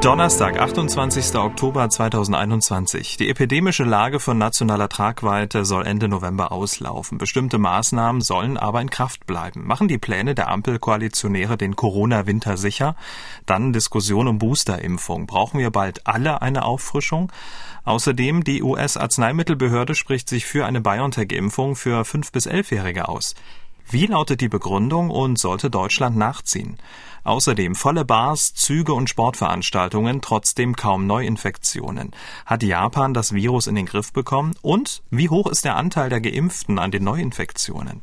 [0.00, 1.34] Donnerstag, 28.
[1.34, 3.16] Oktober 2021.
[3.16, 7.18] Die epidemische Lage von nationaler Tragweite soll Ende November auslaufen.
[7.18, 9.66] Bestimmte Maßnahmen sollen aber in Kraft bleiben.
[9.66, 12.94] Machen die Pläne der Ampelkoalitionäre den Corona-Winter sicher?
[13.44, 15.26] Dann Diskussion um Boosterimpfung.
[15.26, 17.32] Brauchen wir bald alle eine Auffrischung?
[17.84, 23.34] Außerdem die US-Arzneimittelbehörde spricht sich für eine BioNTech-Impfung für 5- bis 11-Jährige aus.
[23.90, 26.76] Wie lautet die Begründung und sollte Deutschland nachziehen?
[27.24, 32.10] Außerdem volle Bars, Züge und Sportveranstaltungen, trotzdem kaum Neuinfektionen.
[32.44, 34.54] Hat Japan das Virus in den Griff bekommen?
[34.60, 38.02] Und wie hoch ist der Anteil der Geimpften an den Neuinfektionen?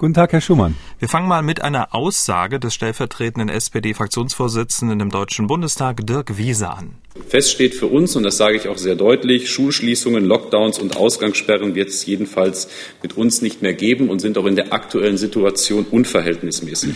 [0.00, 0.76] Guten Tag, Herr Schumann.
[0.98, 6.94] Wir fangen mal mit einer Aussage des stellvertretenden SPD-Fraktionsvorsitzenden im Deutschen Bundestag, Dirk Wiese, an.
[7.28, 11.74] Fest steht für uns, und das sage ich auch sehr deutlich, Schulschließungen, Lockdowns und Ausgangssperren
[11.74, 12.70] wird es jedenfalls
[13.02, 16.94] mit uns nicht mehr geben und sind auch in der aktuellen Situation unverhältnismäßig.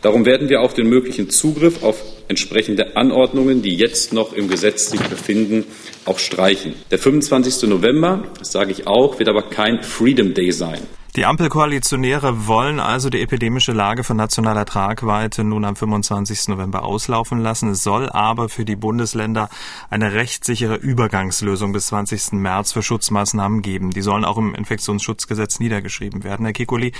[0.00, 4.90] Darum werden wir auch den möglichen Zugriff auf entsprechende Anordnungen, die jetzt noch im Gesetz
[4.90, 5.64] sich befinden,
[6.04, 6.74] auch streichen.
[6.90, 7.68] Der 25.
[7.68, 10.80] November, das sage ich auch, wird aber kein Freedom Day sein.
[11.16, 16.48] Die Ampelkoalitionäre wollen also die epidemische Lage von nationaler Tragweite nun am 25.
[16.48, 17.70] November auslaufen lassen.
[17.70, 19.48] Es soll aber für die Bundesländer
[19.88, 22.34] eine rechtssichere Übergangslösung bis 20.
[22.34, 23.90] März für Schutzmaßnahmen geben.
[23.90, 26.44] Die sollen auch im Infektionsschutzgesetz niedergeschrieben werden.
[26.44, 26.92] Herr Kikuli,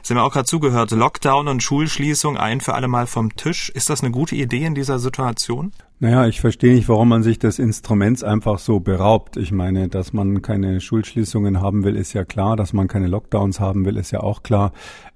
[0.00, 0.92] Sie haben auch gerade zugehört.
[0.92, 3.68] Lockdown und Schulschließung ein für alle Mal vom Tisch.
[3.68, 5.72] Ist das eine gute Idee in dieser Situation?
[5.98, 9.38] Naja, ich verstehe nicht, warum man sich des Instruments einfach so beraubt.
[9.38, 12.54] Ich meine, dass man keine Schulschließungen haben will, ist ja klar.
[12.54, 14.72] Dass man keine Lockdowns haben will, ist ja auch klar.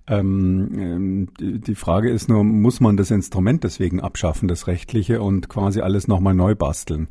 [0.06, 5.50] Ähm, ähm die Frage ist nur, muss man das Instrument deswegen abschaffen, das rechtliche, und
[5.50, 7.08] quasi alles nochmal neu basteln?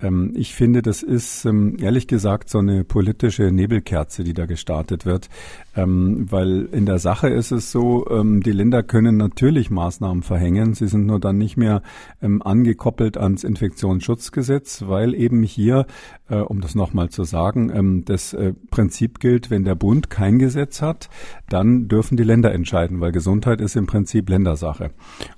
[0.00, 5.06] Ähm, ich finde, das ist ähm, ehrlich gesagt so eine politische Nebelkerze, die da gestartet
[5.06, 5.28] wird,
[5.76, 10.86] ähm, weil in der Sache ist es so, die Länder können natürlich Maßnahmen verhängen, sie
[10.86, 11.82] sind nur dann nicht mehr
[12.20, 15.86] angekoppelt ans Infektionsschutzgesetz, weil eben hier,
[16.28, 20.80] äh, um das nochmal zu sagen, das äh, Prinzip gilt, wenn der Bund kein Gesetz
[20.80, 21.08] hat,
[21.48, 24.90] dann dürfen die Länder entscheiden, weil Gesundheit ist im Prinzip Ländersache.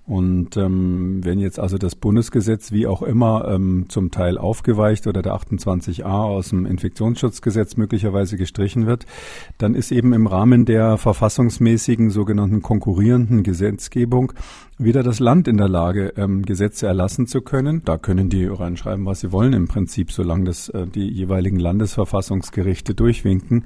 [0.05, 5.23] Und ähm, wenn jetzt also das Bundesgesetz wie auch immer ähm, zum Teil aufgeweicht oder
[5.23, 9.05] der 28a aus dem Infektionsschutzgesetz möglicherweise gestrichen wird,
[9.59, 14.33] dann ist eben im Rahmen der verfassungsmäßigen sogenannten konkurrierenden Gesetzgebung
[14.79, 17.81] wieder das Land in der Lage, ähm, Gesetze erlassen zu können.
[17.85, 22.95] Da können die reinschreiben, was sie wollen im Prinzip, solange das äh, die jeweiligen Landesverfassungsgerichte
[22.95, 23.65] durchwinken.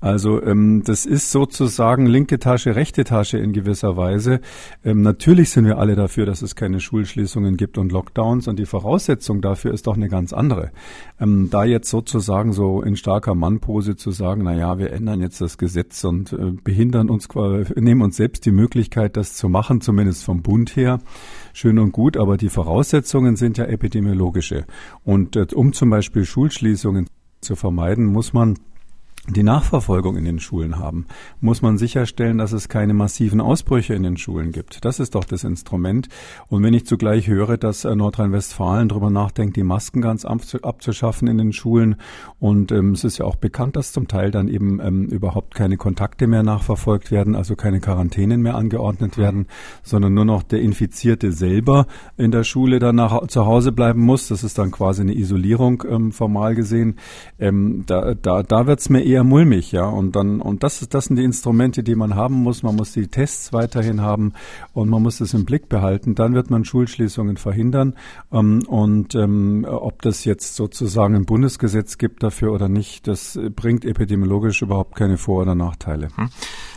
[0.00, 4.40] Also ähm, das ist sozusagen linke Tasche, rechte Tasche in gewisser Weise.
[4.84, 8.66] Ähm, natürlich sind wir alle dafür, dass es keine Schulschließungen gibt und Lockdowns und die
[8.66, 10.72] Voraussetzung dafür ist doch eine ganz andere.
[11.18, 15.40] Ähm, da jetzt sozusagen so in starker Mannpose zu sagen, na ja, wir ändern jetzt
[15.40, 17.28] das Gesetz und äh, behindern uns,
[17.76, 21.00] nehmen uns selbst die Möglichkeit, das zu machen, zumindest vom Bund her,
[21.52, 24.66] schön und gut, aber die Voraussetzungen sind ja epidemiologische.
[25.04, 27.06] Und äh, um zum Beispiel Schulschließungen
[27.40, 28.58] zu vermeiden, muss man
[29.32, 31.06] die Nachverfolgung in den Schulen haben,
[31.40, 34.84] muss man sicherstellen, dass es keine massiven Ausbrüche in den Schulen gibt.
[34.84, 36.08] Das ist doch das Instrument.
[36.48, 41.38] Und wenn ich zugleich höre, dass äh, Nordrhein-Westfalen darüber nachdenkt, die Masken ganz abzuschaffen in
[41.38, 41.96] den Schulen,
[42.38, 45.76] und ähm, es ist ja auch bekannt, dass zum Teil dann eben ähm, überhaupt keine
[45.76, 49.46] Kontakte mehr nachverfolgt werden, also keine Quarantänen mehr angeordnet werden,
[49.82, 51.86] sondern nur noch der Infizierte selber
[52.16, 54.28] in der Schule dann nach, zu Hause bleiben muss.
[54.28, 56.96] Das ist dann quasi eine Isolierung ähm, formal gesehen.
[57.38, 59.86] Ähm, da da, da wird es mir eher mulmig, ja.
[59.86, 62.62] Und dann, und das ist, das sind die Instrumente, die man haben muss.
[62.62, 64.32] Man muss die Tests weiterhin haben
[64.72, 66.14] und man muss das im Blick behalten.
[66.14, 67.94] Dann wird man Schulschließungen verhindern.
[68.32, 73.84] Ähm, und ähm, ob das jetzt sozusagen ein Bundesgesetz gibt dafür oder nicht, das bringt
[73.84, 76.08] epidemiologisch überhaupt keine Vor- oder Nachteile.
[76.16, 76.30] Hm.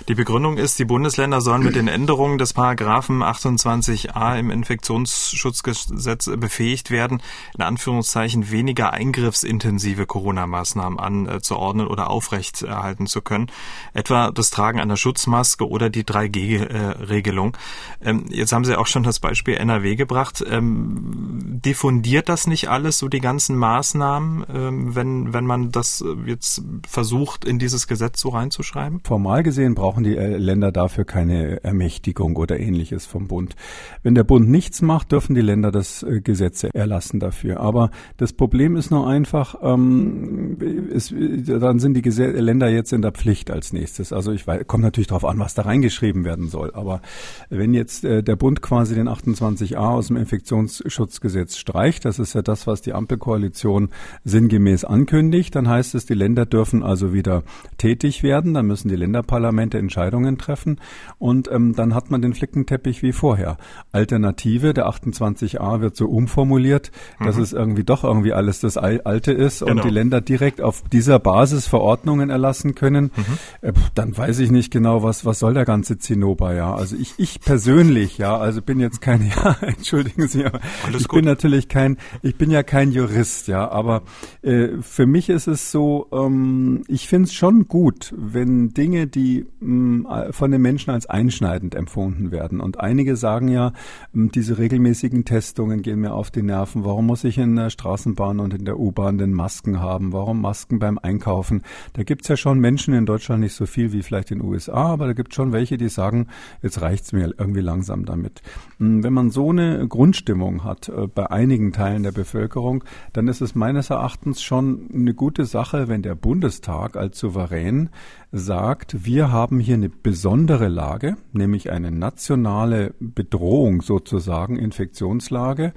[0.10, 6.92] Die Begründung ist, die Bundesländer sollen mit den Änderungen des Paragraphen 28a im Infektionsschutzgesetz befähigt
[6.92, 7.22] werden,
[7.56, 13.48] in Anführungszeichen weniger eingriffsintensive Corona-Maßnahmen anzuordnen oder aufrechterhalten zu können,
[13.94, 17.56] etwa das Tragen einer Schutzmaske oder die 3G-Regelung.
[18.04, 20.44] Ähm, jetzt haben Sie auch schon das Beispiel NRW gebracht.
[20.50, 26.64] Ähm, diffundiert das nicht alles, so die ganzen Maßnahmen, ähm, wenn, wenn man das jetzt
[26.88, 29.02] versucht, in dieses Gesetz so reinzuschreiben?
[29.04, 33.56] Formal gesehen brauchen die äh, Länder dafür keine Ermächtigung oder ähnliches vom Bund.
[34.02, 37.60] Wenn der Bund nichts macht, dürfen die Länder das äh, Gesetze erlassen dafür.
[37.60, 40.58] Aber das Problem ist nur einfach, ähm,
[40.94, 44.14] es, dann sind die Länder jetzt in der Pflicht als nächstes.
[44.14, 46.72] Also ich weiß, kommt natürlich darauf an, was da reingeschrieben werden soll.
[46.74, 47.02] Aber
[47.50, 52.42] wenn jetzt äh, der Bund quasi den 28a aus dem Infektionsschutzgesetz streicht, das ist ja
[52.42, 53.90] das, was die Ampelkoalition
[54.24, 57.44] sinngemäß ankündigt, dann heißt es, die Länder dürfen also wieder
[57.78, 58.54] tätig werden.
[58.54, 60.80] Dann müssen die Länderparlamente Entscheidungen treffen
[61.20, 63.58] und ähm, dann hat man den Flickenteppich wie vorher.
[63.92, 67.26] Alternative, der 28a wird so umformuliert, mhm.
[67.26, 69.72] dass es irgendwie doch irgendwie alles das Alte ist genau.
[69.72, 71.68] und die Länder direkt auf dieser Basis
[72.04, 73.70] Verordnungen erlassen können, mhm.
[73.70, 76.76] äh, dann weiß ich nicht genau, was, was soll der ganze Zinnober, ja.
[76.76, 81.08] Also ich, ich persönlich, ja, also bin jetzt kein, ja, entschuldigen Sie, aber Alles ich
[81.08, 81.20] gut.
[81.20, 84.04] bin natürlich kein, ich bin ja kein Jurist, ja, aber
[84.42, 89.46] äh, für mich ist es so, ähm, ich finde es schon gut, wenn Dinge, die
[89.62, 92.60] mh, von den Menschen als einschneidend empfunden werden.
[92.60, 93.72] Und einige sagen ja,
[94.12, 96.84] mh, diese regelmäßigen Testungen gehen mir auf die Nerven.
[96.84, 100.12] Warum muss ich in der Straßenbahn und in der U-Bahn den Masken haben?
[100.12, 101.64] Warum Masken beim Einkaufen?
[101.94, 104.88] Da gibt's ja schon Menschen in Deutschland nicht so viel wie vielleicht in den USA,
[104.88, 106.28] aber da gibt schon welche, die sagen,
[106.62, 108.42] jetzt reicht's mir irgendwie langsam damit.
[108.80, 113.56] Wenn man so eine Grundstimmung hat äh, bei einigen Teilen der Bevölkerung, dann ist es
[113.56, 117.90] meines Erachtens schon eine gute Sache, wenn der Bundestag als Souverän
[118.32, 125.74] sagt, wir haben hier eine besondere Lage, nämlich eine nationale Bedrohung sozusagen, Infektionslage,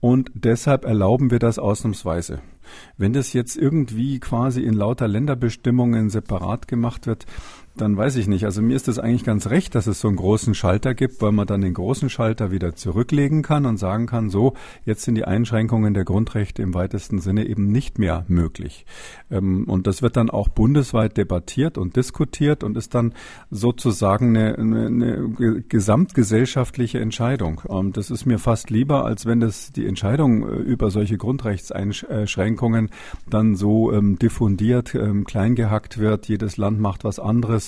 [0.00, 2.40] und deshalb erlauben wir das ausnahmsweise.
[2.96, 7.26] Wenn das jetzt irgendwie quasi in lauter Länderbestimmungen separat gemacht wird,
[7.80, 8.44] dann weiß ich nicht.
[8.44, 11.32] Also mir ist es eigentlich ganz recht, dass es so einen großen Schalter gibt, weil
[11.32, 14.54] man dann den großen Schalter wieder zurücklegen kann und sagen kann, so,
[14.84, 18.86] jetzt sind die Einschränkungen der Grundrechte im weitesten Sinne eben nicht mehr möglich.
[19.30, 23.14] Ähm, und das wird dann auch bundesweit debattiert und diskutiert und ist dann
[23.50, 27.60] sozusagen eine, eine, gesamtgesellschaftliche Entscheidung.
[27.64, 32.90] Und das ist mir fast lieber, als wenn das die Entscheidung äh, über solche Grundrechtseinschränkungen
[33.28, 36.28] dann so ähm, diffundiert, ähm, kleingehackt wird.
[36.28, 37.67] Jedes Land macht was anderes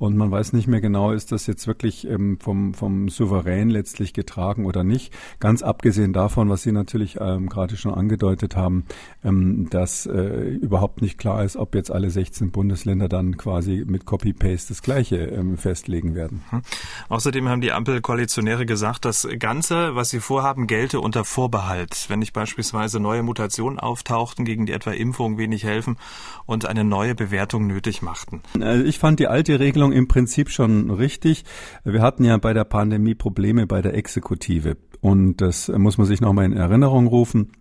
[0.00, 4.14] und man weiß nicht mehr genau, ist das jetzt wirklich ähm, vom, vom Souverän letztlich
[4.14, 5.12] getragen oder nicht.
[5.40, 8.86] Ganz abgesehen davon, was Sie natürlich ähm, gerade schon angedeutet haben,
[9.22, 14.06] ähm, dass äh, überhaupt nicht klar ist, ob jetzt alle 16 Bundesländer dann quasi mit
[14.06, 16.42] Copy-Paste das Gleiche ähm, festlegen werden.
[16.50, 16.62] Mhm.
[17.10, 22.06] Außerdem haben die Ampelkoalitionäre gesagt, das Ganze, was sie vorhaben, gelte unter Vorbehalt.
[22.08, 25.98] Wenn nicht beispielsweise neue Mutationen auftauchten, gegen die etwa Impfung wenig helfen
[26.46, 28.40] und eine neue Bewertung nötig machten.
[28.58, 31.44] Also ich fand die alte Regelung im Prinzip schon richtig.
[31.84, 34.76] Wir hatten ja bei der Pandemie Probleme bei der Exekutive.
[35.00, 37.52] Und das muss man sich nochmal in Erinnerung rufen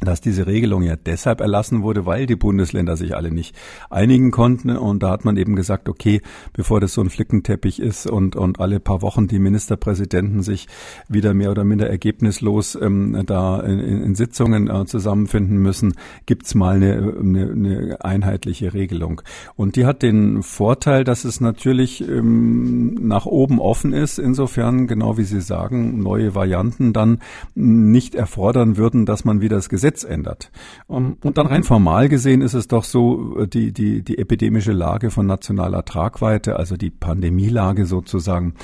[0.00, 3.56] dass diese Regelung ja deshalb erlassen wurde, weil die Bundesländer sich alle nicht
[3.88, 4.70] einigen konnten.
[4.70, 6.20] Und da hat man eben gesagt, okay,
[6.52, 10.68] bevor das so ein Flickenteppich ist und, und alle paar Wochen die Ministerpräsidenten sich
[11.08, 15.94] wieder mehr oder minder ergebnislos ähm, da in, in Sitzungen äh, zusammenfinden müssen,
[16.26, 19.22] gibt's mal eine, eine, eine einheitliche Regelung.
[19.56, 25.16] Und die hat den Vorteil, dass es natürlich ähm, nach oben offen ist, insofern, genau
[25.16, 27.18] wie Sie sagen, neue Varianten dann
[27.54, 30.50] nicht erfordern würden, dass man wieder das Gesetz Gesetz ändert.
[30.88, 35.26] Und dann rein formal gesehen ist es doch so, die, die, die epidemische Lage von
[35.26, 38.54] nationaler Tragweite, also die Pandemielage sozusagen,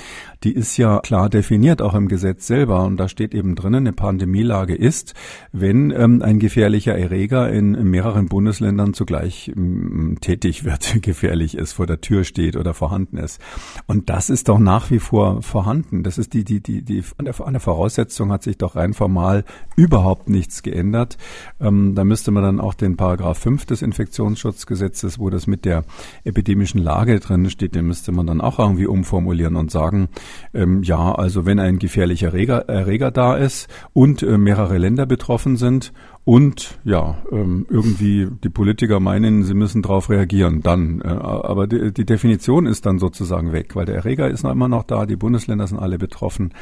[0.45, 2.85] die ist ja klar definiert, auch im Gesetz selber.
[2.85, 5.15] Und da steht eben drinnen, eine Pandemielage ist,
[5.53, 11.87] wenn ähm, ein gefährlicher Erreger in, mehreren Bundesländern zugleich ähm, tätig wird, gefährlich ist, vor
[11.87, 13.41] der Tür steht oder vorhanden ist.
[13.87, 16.03] Und das ist doch nach wie vor vorhanden.
[16.03, 18.95] Das ist die, die, die, die, an der, an der Voraussetzung hat sich doch rein
[18.95, 19.45] formal
[19.77, 21.19] überhaupt nichts geändert.
[21.61, 25.85] Ähm, da müsste man dann auch den Paragraph 5 des Infektionsschutzgesetzes, wo das mit der
[26.25, 30.09] epidemischen Lage drin steht, den müsste man dann auch irgendwie umformulieren und sagen,
[30.55, 35.57] ähm, ja, also wenn ein gefährlicher Erreger, Erreger da ist und äh, mehrere Länder betroffen
[35.57, 35.93] sind
[36.25, 41.01] und ja, ähm, irgendwie die Politiker meinen, sie müssen darauf reagieren, dann.
[41.01, 44.69] Äh, aber die, die Definition ist dann sozusagen weg, weil der Erreger ist noch immer
[44.69, 46.53] noch da, die Bundesländer sind alle betroffen.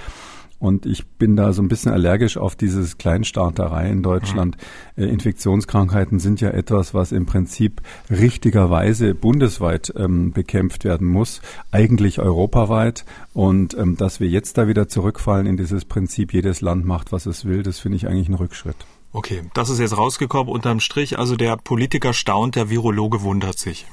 [0.60, 4.58] Und ich bin da so ein bisschen allergisch auf dieses Kleinstaaterei in Deutschland.
[4.94, 5.04] Mhm.
[5.04, 11.40] Äh, Infektionskrankheiten sind ja etwas, was im Prinzip richtigerweise bundesweit ähm, bekämpft werden muss,
[11.72, 13.06] eigentlich europaweit.
[13.32, 17.24] Und ähm, dass wir jetzt da wieder zurückfallen in dieses Prinzip, jedes Land macht, was
[17.24, 18.76] es will, das finde ich eigentlich ein Rückschritt.
[19.12, 21.18] Okay, das ist jetzt rausgekommen unterm Strich.
[21.18, 23.86] Also der Politiker staunt, der Virologe wundert sich.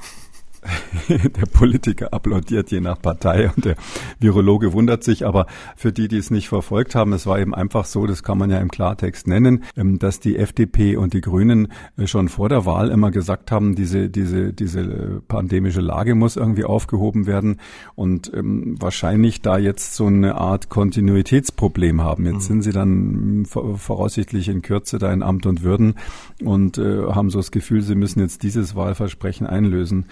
[1.10, 3.76] der Politiker applaudiert je nach Partei und der
[4.20, 5.26] Virologe wundert sich.
[5.26, 8.38] Aber für die, die es nicht verfolgt haben, es war eben einfach so, das kann
[8.38, 12.50] man ja im Klartext nennen, ähm, dass die FDP und die Grünen äh, schon vor
[12.50, 17.58] der Wahl immer gesagt haben, diese, diese, diese pandemische Lage muss irgendwie aufgehoben werden
[17.96, 22.26] und ähm, wahrscheinlich da jetzt so eine Art Kontinuitätsproblem haben.
[22.26, 22.62] Jetzt mhm.
[22.62, 25.96] sind sie dann voraussichtlich in Kürze da in Amt und Würden
[26.44, 30.06] und äh, haben so das Gefühl, sie müssen jetzt dieses Wahlversprechen einlösen.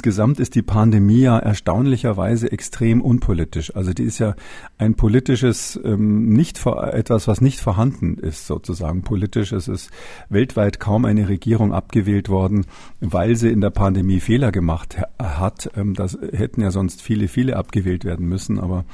[0.00, 3.76] Insgesamt ist die Pandemie ja erstaunlicherweise extrem unpolitisch.
[3.76, 4.34] Also die ist ja
[4.78, 9.52] ein politisches, ähm, nicht etwas, was nicht vorhanden ist sozusagen politisch.
[9.52, 9.90] Es ist
[10.30, 12.64] weltweit kaum eine Regierung abgewählt worden,
[13.00, 15.70] weil sie in der Pandemie Fehler gemacht hat.
[15.76, 18.86] Ähm, das hätten ja sonst viele, viele abgewählt werden müssen, aber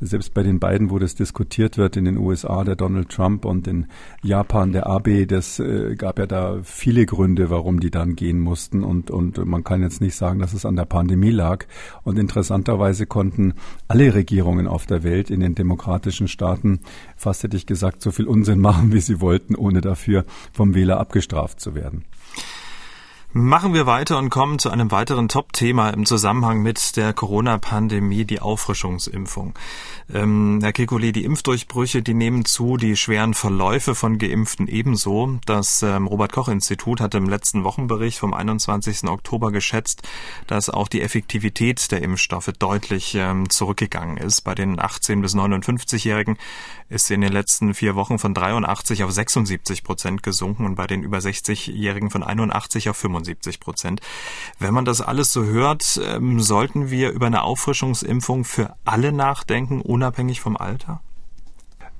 [0.00, 3.66] selbst bei den beiden, wo das diskutiert wird, in den USA der Donald Trump und
[3.66, 3.86] in
[4.22, 8.82] Japan der Abe, das äh, gab ja da viele Gründe, warum die dann gehen mussten
[8.82, 11.66] und, und man kann jetzt nicht sagen, dass es an der Pandemie lag.
[12.02, 13.54] Und interessanterweise konnten
[13.88, 16.80] alle Regierungen auf der Welt in den demokratischen Staaten,
[17.16, 20.98] fast hätte ich gesagt, so viel Unsinn machen, wie sie wollten, ohne dafür vom Wähler
[20.98, 22.04] abgestraft zu werden.
[23.36, 28.38] Machen wir weiter und kommen zu einem weiteren Top-Thema im Zusammenhang mit der Corona-Pandemie, die
[28.38, 29.54] Auffrischungsimpfung.
[30.14, 35.40] Ähm, Herr Kekulé, die Impfdurchbrüche, die nehmen zu, die schweren Verläufe von Geimpften ebenso.
[35.46, 39.02] Das ähm, Robert-Koch-Institut hat im letzten Wochenbericht vom 21.
[39.08, 40.02] Oktober geschätzt,
[40.46, 44.42] dass auch die Effektivität der Impfstoffe deutlich ähm, zurückgegangen ist.
[44.42, 46.38] Bei den 18- bis 59-Jährigen
[46.88, 50.86] ist sie in den letzten vier Wochen von 83 auf 76 Prozent gesunken und bei
[50.86, 53.23] den über 60-Jährigen von 81 auf 75
[53.60, 54.00] Prozent.
[54.58, 59.80] Wenn man das alles so hört, ähm, sollten wir über eine Auffrischungsimpfung für alle nachdenken,
[59.80, 61.00] unabhängig vom Alter?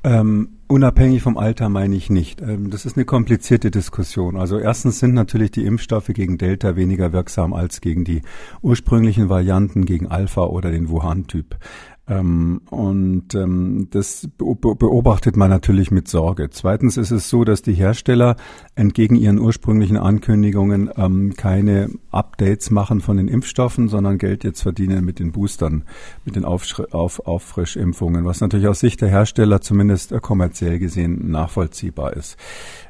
[0.04, 2.42] Ähm, unabhängig vom Alter meine ich nicht.
[2.42, 4.36] Ähm, das ist eine komplizierte Diskussion.
[4.36, 8.20] Also erstens sind natürlich die Impfstoffe gegen Delta weniger wirksam als gegen die
[8.60, 11.56] ursprünglichen Varianten, gegen Alpha oder den Wuhan-Typ.
[12.06, 16.50] Ähm, und ähm, das beobachtet man natürlich mit Sorge.
[16.50, 18.36] Zweitens ist es so, dass die Hersteller
[18.74, 25.04] entgegen ihren ursprünglichen Ankündigungen ähm, keine Updates machen von den Impfstoffen, sondern Geld jetzt verdienen
[25.04, 25.84] mit den Boostern,
[26.26, 31.30] mit den Aufsch auf Auffrischimpfungen, was natürlich aus Sicht der Hersteller zumindest äh, kommerziell gesehen
[31.30, 32.36] nachvollziehbar ist.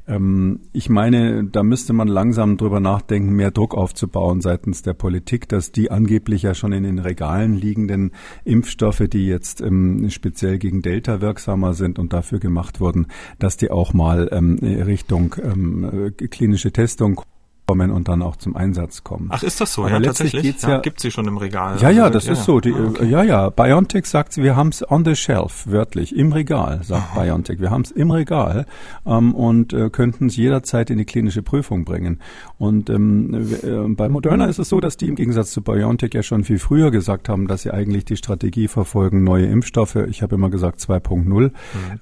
[0.07, 5.49] Ähm, ich meine, da müsste man langsam drüber nachdenken, mehr Druck aufzubauen seitens der Politik,
[5.49, 8.13] dass die angeblich ja schon in den Regalen liegenden
[8.45, 13.07] Impfstoffe, die jetzt ähm, speziell gegen Delta wirksamer sind und dafür gemacht wurden,
[13.39, 17.23] dass die auch mal ähm, Richtung ähm, klinische Testung
[17.67, 19.29] kommen und dann auch zum Einsatz kommen.
[19.31, 19.85] Ach, ist das so?
[19.85, 20.43] Aber ja, tatsächlich.
[20.43, 21.79] Geht's ja, ja, gibt sie schon im Regal.
[21.81, 22.61] Ja, ja, das ja, ist so.
[22.61, 23.09] Die, ah, okay.
[23.09, 23.51] Ja, ja.
[23.51, 27.23] BioNTech sagt, wir haben es on the shelf, wörtlich, im Regal, sagt Aha.
[27.23, 27.61] BioNTech.
[27.61, 28.67] Wir haben es im Regal
[29.07, 32.21] ähm, und äh, könnten es jederzeit in die klinische Prüfung bringen.
[32.59, 36.23] Und ähm, äh, bei Moderna ist es so, dass die im Gegensatz zu BioNTech ja
[36.23, 40.35] schon viel früher gesagt haben, dass sie eigentlich die Strategie verfolgen, neue Impfstoffe, ich habe
[40.35, 41.51] immer gesagt 2.0 mhm.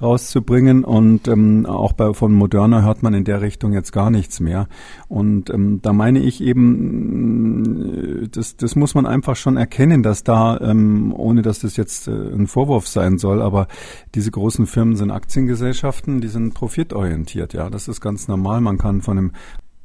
[0.01, 0.85] rauszubringen.
[0.85, 4.69] Und ähm, auch bei von Moderna hört man in der Richtung jetzt gar nichts mehr.
[5.09, 10.59] Und ähm, da meine ich eben, das, das muss man einfach schon erkennen, dass da,
[10.61, 13.69] ähm, ohne dass das jetzt äh, ein Vorwurf sein soll, aber
[14.15, 17.53] diese großen Firmen sind Aktiengesellschaften, die sind profitorientiert.
[17.53, 18.61] Ja, das ist ganz normal.
[18.61, 19.33] Man kann von einem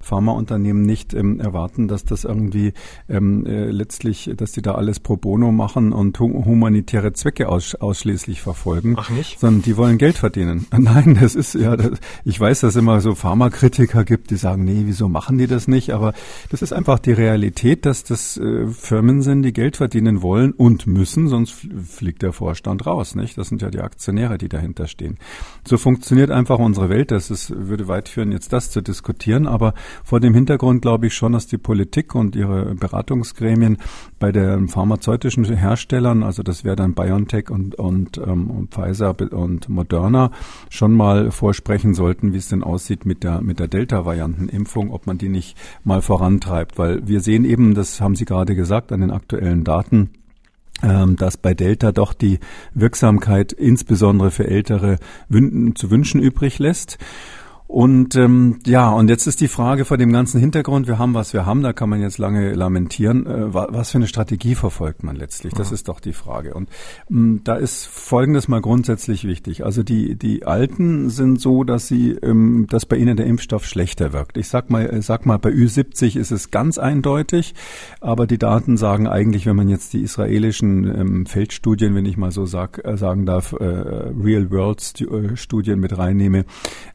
[0.07, 2.73] Pharmaunternehmen nicht ähm, erwarten, dass das irgendwie
[3.09, 7.75] ähm, äh, letztlich, dass die da alles pro bono machen und hu humanitäre Zwecke aus
[7.75, 8.95] ausschließlich verfolgen.
[8.97, 9.39] Ach nicht?
[9.39, 10.65] Sondern die wollen Geld verdienen.
[10.77, 14.63] Nein, das ist ja, das, ich weiß, dass es immer so Pharmakritiker gibt, die sagen,
[14.63, 15.91] nee, wieso machen die das nicht?
[15.91, 16.13] Aber
[16.49, 20.87] das ist einfach die Realität, dass das äh, Firmen sind, die Geld verdienen wollen und
[20.87, 21.53] müssen, sonst
[21.85, 23.37] fliegt der Vorstand raus, nicht?
[23.37, 25.17] Das sind ja die Aktionäre, die dahinter stehen.
[25.67, 27.11] So funktioniert einfach unsere Welt.
[27.11, 29.73] Das ist, würde weit führen, jetzt das zu diskutieren, aber
[30.03, 33.77] vor dem Hintergrund glaube ich schon, dass die Politik und ihre Beratungsgremien
[34.19, 39.69] bei den pharmazeutischen Herstellern, also das wäre dann BioNTech und, und, ähm, und Pfizer und
[39.69, 40.31] Moderna,
[40.69, 45.17] schon mal vorsprechen sollten, wie es denn aussieht mit der, mit der Delta-Variantenimpfung, ob man
[45.17, 46.77] die nicht mal vorantreibt.
[46.77, 50.09] Weil wir sehen eben, das haben Sie gerade gesagt, an den aktuellen Daten,
[50.83, 52.39] ähm, dass bei Delta doch die
[52.73, 54.97] Wirksamkeit insbesondere für Ältere
[55.73, 56.99] zu wünschen übrig lässt.
[57.67, 61.33] Und ähm, ja, und jetzt ist die Frage vor dem ganzen Hintergrund, wir haben, was
[61.33, 65.17] wir haben, da kann man jetzt lange lamentieren, äh, was für eine Strategie verfolgt man
[65.17, 65.53] letztlich?
[65.53, 65.73] Das ja.
[65.73, 66.53] ist doch die Frage.
[66.53, 66.69] Und
[67.11, 69.65] ähm, da ist Folgendes mal grundsätzlich wichtig.
[69.65, 74.13] Also die, die Alten sind so, dass sie, ähm, dass bei ihnen der Impfstoff schlechter
[74.13, 74.37] wirkt.
[74.37, 77.53] Ich sag mal, äh, sag mal, bei Ü70 ist es ganz eindeutig,
[77.99, 82.31] aber die Daten sagen eigentlich, wenn man jetzt die israelischen ähm, Feldstudien, wenn ich mal
[82.31, 86.45] so sag, äh, sagen darf, äh, Real-World-Studien mit reinnehme,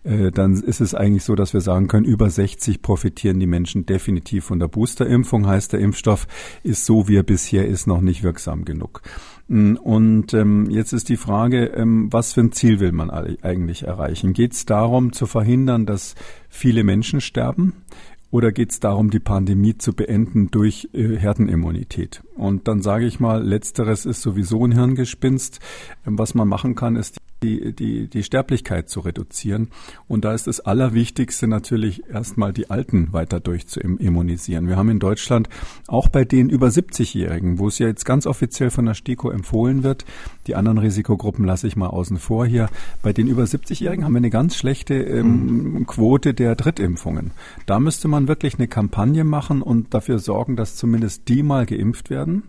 [0.04, 3.86] äh, dann ist es eigentlich so, dass wir sagen können, über 60 profitieren die Menschen
[3.86, 5.46] definitiv von der Boosterimpfung.
[5.46, 6.26] Heißt, der Impfstoff
[6.62, 9.02] ist so, wie er bisher ist, noch nicht wirksam genug.
[9.48, 13.82] Mm, und ähm, jetzt ist die Frage, ähm, was für ein Ziel will man eigentlich
[13.84, 14.32] erreichen?
[14.32, 16.14] Geht es darum, zu verhindern, dass
[16.48, 17.74] viele Menschen sterben?
[18.32, 22.22] Oder geht es darum, die Pandemie zu beenden durch äh, Herdenimmunität?
[22.34, 25.60] Und dann sage ich mal, letzteres ist sowieso ein Hirngespinst.
[26.06, 29.68] Ähm, was man machen kann, ist die, die, die Sterblichkeit zu reduzieren.
[30.08, 34.68] Und da ist das Allerwichtigste natürlich erstmal die Alten weiter durchzuimmunisieren.
[34.68, 35.48] Wir haben in Deutschland
[35.86, 39.82] auch bei den über 70-Jährigen, wo es ja jetzt ganz offiziell von der STIKO empfohlen
[39.82, 40.04] wird,
[40.46, 42.68] die anderen Risikogruppen lasse ich mal außen vor hier,
[43.02, 45.86] bei den über 70-Jährigen haben wir eine ganz schlechte ähm, mhm.
[45.86, 47.30] Quote der Drittimpfungen.
[47.66, 52.10] Da müsste man wirklich eine Kampagne machen und dafür sorgen, dass zumindest die mal geimpft
[52.10, 52.42] werden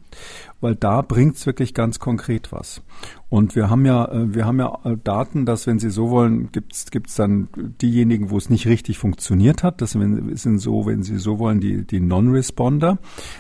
[0.64, 2.82] weil da bringt's wirklich ganz konkret was.
[3.30, 6.52] Und wir haben ja, äh, wir haben ja äh, Daten, dass wenn Sie so wollen,
[6.54, 7.50] gibt's gibt's dann
[7.82, 9.82] diejenigen, wo es nicht richtig funktioniert hat.
[9.82, 12.98] Das sind so, wenn Sie so wollen, die die Non-Responder.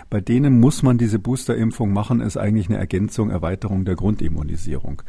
[0.09, 5.01] Bei denen muss man diese Boosterimpfung machen, ist eigentlich eine Ergänzung, Erweiterung der Grundimmunisierung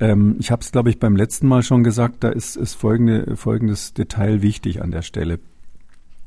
[0.00, 3.36] ähm, ich habe es, glaube ich, beim letzten Mal schon gesagt, da ist, ist folgende,
[3.36, 5.38] folgendes Detail wichtig an der Stelle.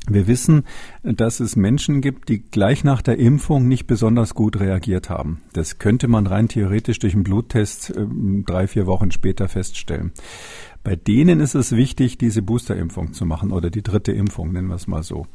[0.08, 0.64] Wir wissen,
[1.04, 5.42] dass es Menschen gibt, die gleich nach der Impfung nicht besonders gut reagiert haben.
[5.54, 10.12] Das könnte man rein theoretisch durch einen Bluttest ähm, drei, vier Wochen später feststellen.
[10.86, 14.76] Bei denen ist es wichtig, diese Boosterimpfung zu machen oder die dritte Impfung, nennen wir
[14.76, 15.26] es mal so.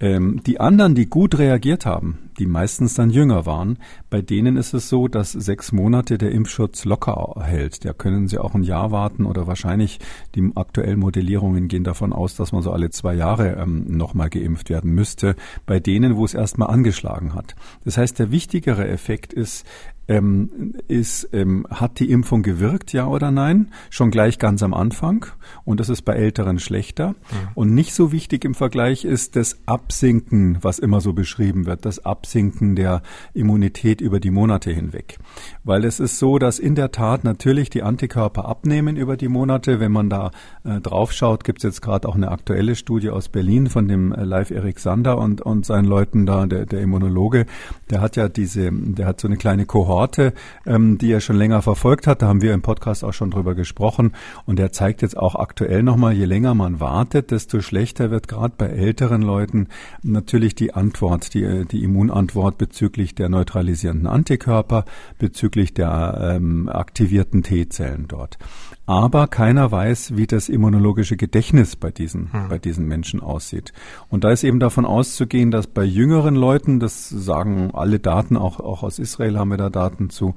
[0.00, 3.78] Ähm, die anderen, die gut reagiert haben, die meistens dann jünger waren,
[4.10, 7.84] bei denen ist es so, dass sechs Monate der Impfschutz locker hält.
[7.84, 10.00] Da können sie auch ein Jahr warten oder wahrscheinlich
[10.34, 14.68] die aktuellen Modellierungen gehen davon aus, dass man so alle zwei Jahre ähm, nochmal geimpft
[14.68, 17.54] werden müsste, bei denen, wo es erstmal angeschlagen hat.
[17.84, 19.64] Das heißt, der wichtigere Effekt ist,
[20.08, 23.70] ähm, ist, ähm, hat die Impfung gewirkt, ja oder nein?
[23.90, 25.26] Schon gleich ganz am Anfang.
[25.64, 27.10] Und das ist bei Älteren schlechter.
[27.10, 27.14] Mhm.
[27.54, 32.04] Und nicht so wichtig im Vergleich ist das Absinken, was immer so beschrieben wird, das
[32.04, 33.02] Absinken der
[33.34, 35.18] Immunität über die Monate hinweg.
[35.62, 39.78] Weil es ist so, dass in der Tat natürlich die Antikörper abnehmen über die Monate.
[39.78, 40.30] Wenn man da
[40.64, 44.12] äh, drauf schaut, gibt es jetzt gerade auch eine aktuelle Studie aus Berlin von dem
[44.12, 47.44] äh, Live Erik Sander und, und seinen Leuten da, der, der Immunologe.
[47.90, 50.32] Der hat ja diese, der hat so eine kleine Kohorte Orte,
[50.64, 52.22] ähm, die er schon länger verfolgt hat.
[52.22, 54.12] Da haben wir im Podcast auch schon drüber gesprochen.
[54.46, 58.54] Und er zeigt jetzt auch aktuell nochmal, je länger man wartet, desto schlechter wird gerade
[58.56, 59.66] bei älteren Leuten
[60.02, 64.84] natürlich die Antwort, die, die Immunantwort bezüglich der neutralisierenden Antikörper,
[65.18, 68.38] bezüglich der ähm, aktivierten T-Zellen dort
[68.88, 72.48] aber keiner weiß, wie das immunologische Gedächtnis bei diesen, hm.
[72.48, 73.74] bei diesen Menschen aussieht.
[74.08, 78.60] Und da ist eben davon auszugehen, dass bei jüngeren Leuten, das sagen alle Daten, auch,
[78.60, 80.34] auch aus Israel haben wir da Daten zu,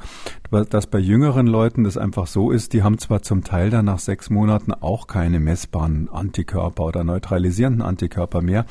[0.70, 4.00] dass bei jüngeren Leuten das einfach so ist, die haben zwar zum Teil dann nach
[4.00, 8.66] sechs Monaten auch keine messbaren Antikörper oder neutralisierenden Antikörper mehr,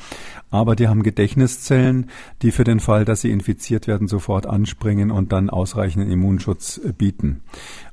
[0.51, 2.11] aber die haben Gedächtniszellen,
[2.43, 7.41] die für den Fall, dass sie infiziert werden, sofort anspringen und dann ausreichenden Immunschutz bieten.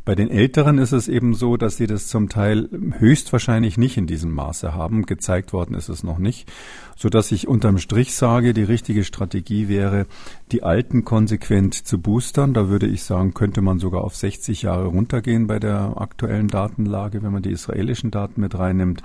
[0.08, 4.06] Bei den Älteren ist es eben so, dass sie das zum Teil höchstwahrscheinlich nicht in
[4.06, 5.04] diesem Maße haben.
[5.04, 6.50] Gezeigt worden ist es noch nicht
[6.98, 10.06] so dass ich unterm Strich sage, die richtige Strategie wäre,
[10.50, 12.54] die Alten konsequent zu boostern.
[12.54, 17.22] Da würde ich sagen, könnte man sogar auf 60 Jahre runtergehen bei der aktuellen Datenlage,
[17.22, 19.04] wenn man die israelischen Daten mit reinnimmt.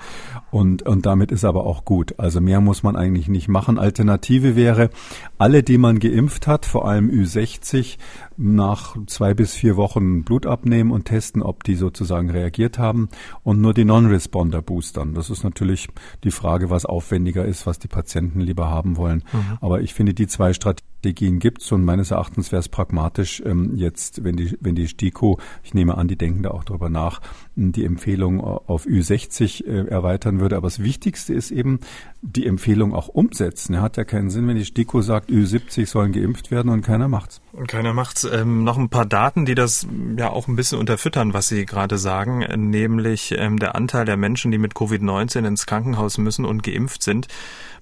[0.49, 2.15] Und, und damit ist aber auch gut.
[2.17, 3.77] Also mehr muss man eigentlich nicht machen.
[3.77, 4.89] Alternative wäre,
[5.37, 7.99] alle, die man geimpft hat, vor allem Ü60,
[8.37, 13.09] nach zwei bis vier Wochen Blut abnehmen und testen, ob die sozusagen reagiert haben
[13.43, 15.13] und nur die Non-Responder boostern.
[15.13, 15.87] Das ist natürlich
[16.23, 19.23] die Frage, was aufwendiger ist, was die Patienten lieber haben wollen.
[19.31, 19.57] Mhm.
[19.61, 24.23] Aber ich finde, die zwei Strategien gibt's und meines Erachtens wäre es pragmatisch, ähm, jetzt,
[24.23, 27.21] wenn die, wenn die STIKO, ich nehme an, die denken da auch drüber nach,
[27.55, 30.55] die Empfehlung auf Ü60 äh, erweitern würde.
[30.55, 31.79] Aber das Wichtigste ist eben,
[32.21, 33.81] die Empfehlung auch umsetzen.
[33.81, 37.41] Hat ja keinen Sinn, wenn die STIKO sagt, Ü70 sollen geimpft werden und keiner macht's.
[37.51, 38.23] Und keiner macht's.
[38.23, 39.85] Ähm, noch ein paar Daten, die das
[40.17, 42.39] ja auch ein bisschen unterfüttern, was Sie gerade sagen,
[42.71, 47.27] nämlich ähm, der Anteil der Menschen, die mit Covid-19 ins Krankenhaus müssen und geimpft sind.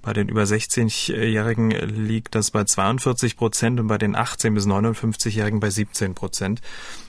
[0.02, 5.60] Bei den über 16-Jährigen liegt das bei 42 Prozent und bei den 18 bis 59-Jährigen
[5.60, 6.62] bei 17 Prozent.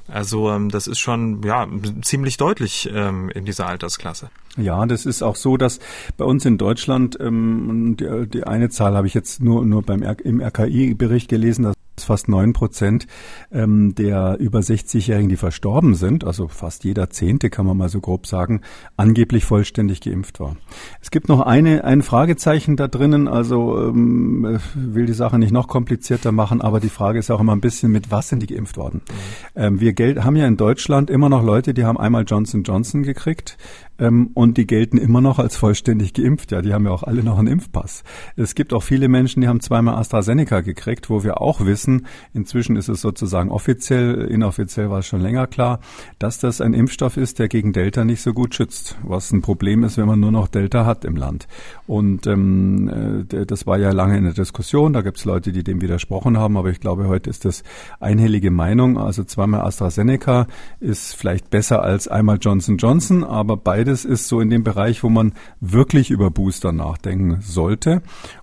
[0.09, 1.67] Also ähm, das ist schon ja
[2.03, 4.31] ziemlich deutlich ähm, in dieser Altersklasse.
[4.57, 5.79] Ja, das ist auch so, dass
[6.19, 10.03] bei uns in Deutschland ähm, die, die eine Zahl habe ich jetzt nur nur beim
[10.03, 11.75] im RKI-Bericht gelesen, dass
[12.05, 13.07] fast neun Prozent
[13.51, 18.01] ähm, der über 60-Jährigen, die verstorben sind, also fast jeder Zehnte, kann man mal so
[18.01, 18.61] grob sagen,
[18.97, 20.57] angeblich vollständig geimpft war.
[21.01, 25.69] Es gibt noch eine, ein Fragezeichen da drinnen, also ähm, will die Sache nicht noch
[25.69, 28.77] komplizierter machen, aber die Frage ist auch immer ein bisschen, mit was sind die geimpft
[28.77, 29.03] worden?
[29.07, 29.63] Mhm.
[29.63, 33.03] Ähm, wir Geld, haben ja in Deutschland immer noch Leute, die haben einmal Johnson Johnson
[33.03, 33.57] gekriegt,
[34.03, 36.51] ähm, und die gelten immer noch als vollständig geimpft.
[36.51, 38.03] Ja, die haben ja auch alle noch einen Impfpass.
[38.37, 42.77] Es gibt auch viele Menschen, die haben zweimal AstraZeneca gekriegt, wo wir auch wissen, inzwischen
[42.77, 45.79] ist es sozusagen offiziell, inoffiziell war es schon länger klar,
[46.19, 49.85] dass das ein Impfstoff ist, der gegen Delta nicht so gut schützt, was ein Problem
[49.85, 51.47] ist, wenn man nur noch Delta hat im Land.
[51.93, 55.63] Und ähm, äh, das war ja lange in der Diskussion, da gibt es Leute, die
[55.63, 57.65] dem widersprochen haben, aber ich glaube, heute ist das
[58.01, 58.97] einhellige Meinung.
[58.97, 60.47] Also zweimal AstraZeneca
[60.81, 65.11] ist vielleicht besser als einmal Johnson Johnson, aber beides ist so in dem Bereich, wo
[65.11, 68.01] man wirklich über Booster nachdenken sollte.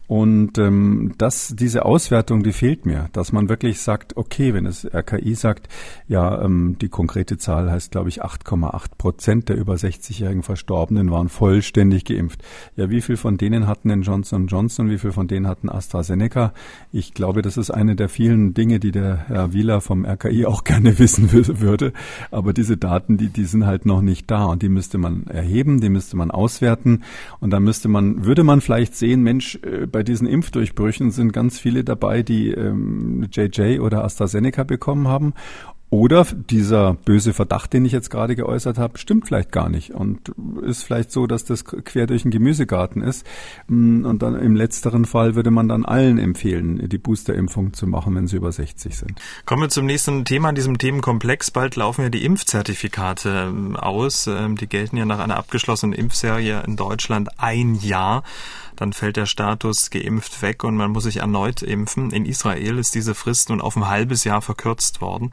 [0.09, 4.83] Und ähm, das, diese Auswertung, die fehlt mir, dass man wirklich sagt, okay, wenn es
[4.83, 5.69] RKI sagt,
[6.07, 11.29] ja, ähm, die konkrete Zahl heißt, glaube ich, 8,8 Prozent der über 60-jährigen Verstorbenen waren
[11.29, 12.41] vollständig geimpft.
[12.75, 16.53] Ja, wie viel von denen hatten denn Johnson Johnson, wie viel von denen hatten AstraZeneca?
[16.91, 20.63] Ich glaube, das ist eine der vielen Dinge, die der Herr Wieler vom RKI auch
[20.63, 21.93] gerne wissen würde.
[22.31, 25.81] Aber diese Daten, die, die sind halt noch nicht da und die müsste man erheben,
[25.81, 27.03] die müsste man auswerten
[27.39, 31.59] und dann müsste man, würde man vielleicht sehen, Mensch, äh, bei diesen Impfdurchbrüchen sind ganz
[31.59, 35.33] viele dabei, die ähm, JJ oder AstraZeneca bekommen haben.
[35.91, 40.31] Oder dieser böse Verdacht, den ich jetzt gerade geäußert habe, stimmt vielleicht gar nicht und
[40.61, 43.25] ist vielleicht so, dass das quer durch den Gemüsegarten ist.
[43.67, 48.15] Mm, und dann im letzteren Fall würde man dann allen empfehlen, die Boosterimpfung zu machen,
[48.15, 49.19] wenn sie über 60 sind.
[49.45, 51.51] Kommen wir zum nächsten Thema in diesem Themenkomplex.
[51.51, 54.27] Bald laufen ja die Impfzertifikate ähm, aus.
[54.27, 58.23] Ähm, die gelten ja nach einer abgeschlossenen Impfserie in Deutschland ein Jahr
[58.79, 62.11] dann fällt der Status geimpft weg und man muss sich erneut impfen.
[62.11, 65.31] In Israel ist diese Frist nun auf ein halbes Jahr verkürzt worden.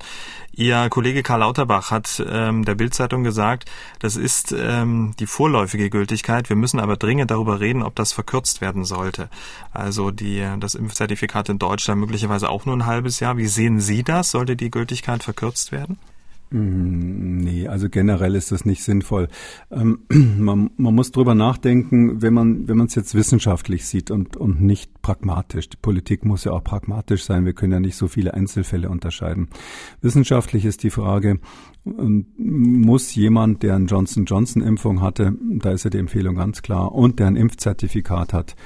[0.52, 6.48] Ihr Kollege Karl Lauterbach hat ähm, der Bildzeitung gesagt, das ist ähm, die vorläufige Gültigkeit.
[6.48, 9.28] Wir müssen aber dringend darüber reden, ob das verkürzt werden sollte.
[9.72, 13.36] Also die, das Impfzertifikat in Deutschland möglicherweise auch nur ein halbes Jahr.
[13.36, 14.32] Wie sehen Sie das?
[14.32, 15.98] Sollte die Gültigkeit verkürzt werden?
[16.50, 19.28] Mm, nee, also generell ist das nicht sinnvoll.
[19.70, 20.00] Ähm,
[20.38, 25.02] man, man, muss drüber nachdenken, wenn man wenn es jetzt wissenschaftlich sieht und und nicht
[25.02, 25.68] pragmatisch.
[25.68, 27.44] Die Politik muss ja auch pragmatisch sein.
[27.44, 29.48] Wir können ja nicht so viele Einzelfälle unterscheiden.
[30.02, 31.40] Wissenschaftlich ist die Frage,
[31.86, 36.62] ähm, muss jemand, der eine Johnson Johnson Impfung hatte, da ist ja die Empfehlung ganz
[36.62, 38.56] klar, und der ein Impfzertifikat hat,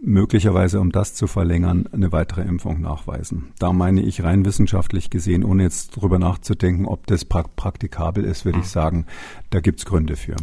[0.00, 3.48] möglicherweise, um das zu verlängern, eine weitere Impfung nachweisen.
[3.58, 8.58] Da meine ich rein wissenschaftlich gesehen, ohne jetzt drüber nachzudenken, ob das praktikabel ist, würde
[8.58, 8.70] ich mhm.
[8.70, 9.06] sagen,
[9.50, 10.36] da gibt's Gründe für.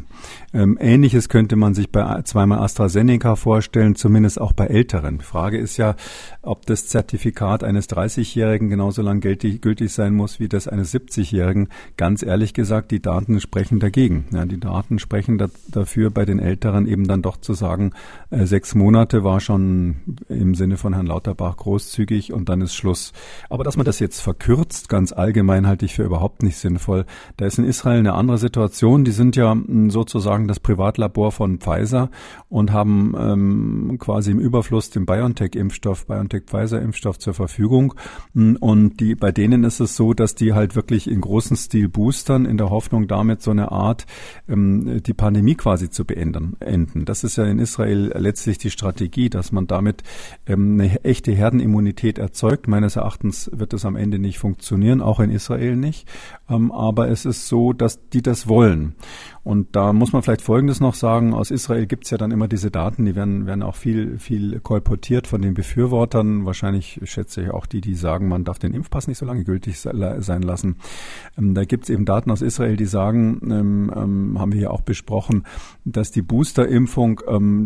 [0.54, 5.22] Ähm, Ähnliches könnte man sich bei zweimal AstraZeneca vorstellen, zumindest auch bei Älteren.
[5.22, 5.96] Frage ist ja,
[6.42, 11.70] ob das Zertifikat eines 30-Jährigen genauso lang gültig, gültig sein muss wie das eines 70-Jährigen.
[11.98, 14.26] Ganz ehrlich gesagt, die Daten sprechen dagegen.
[14.32, 17.92] Ja, die Daten sprechen da, dafür, bei den Älteren eben dann doch zu sagen,
[18.32, 23.14] äh, sechs Monate war schon im Sinne von Herrn Lauterbach großzügig und dann ist Schluss.
[23.50, 27.06] Aber dass man das jetzt verkürzt, ganz allgemein halte ich für überhaupt nicht sinnvoll.
[27.38, 29.06] Da ist in Israel eine andere Situation.
[29.06, 32.10] Die sind ja hm, sozusagen das Privatlabor von Pfizer
[32.50, 37.94] und haben ähm, quasi im Überfluss den BioNTech-Impfstoff, BioNTech-Pfizer-Impfstoff zur Verfügung.
[38.34, 41.88] Hm, und die, bei denen ist es so, dass die halt wirklich in großen Stil
[41.88, 44.06] boostern, in der Hoffnung, damit so eine Art
[44.50, 46.58] ähm, die Pandemie quasi zu beenden.
[46.60, 47.06] Enden.
[47.06, 50.04] Das ist ja in Israel letztlich die Strategie, dass man damit
[50.48, 52.68] ähm, eine echte Herdenimmunität erzeugt.
[52.68, 56.08] Meines Erachtens wird das am Ende nicht funktionieren, auch in Israel nicht.
[56.50, 58.96] Ähm, aber es ist so, dass die das wollen.
[59.44, 61.36] Und da muss man vielleicht Folgendes noch sagen.
[61.36, 65.28] Aus Israel gibt's ja dann immer diese Daten, die werden, werden auch viel, viel kolportiert
[65.28, 66.46] von den Befürwortern.
[66.46, 69.80] Wahrscheinlich schätze ich auch die, die sagen, man darf den Impfpass nicht so lange gültig
[69.80, 70.78] sein lassen.
[71.38, 75.44] Ähm, da gibt's eben Daten aus Israel, die sagen, ähm, haben wir ja auch besprochen,
[75.84, 77.22] dass die Boosterimpfung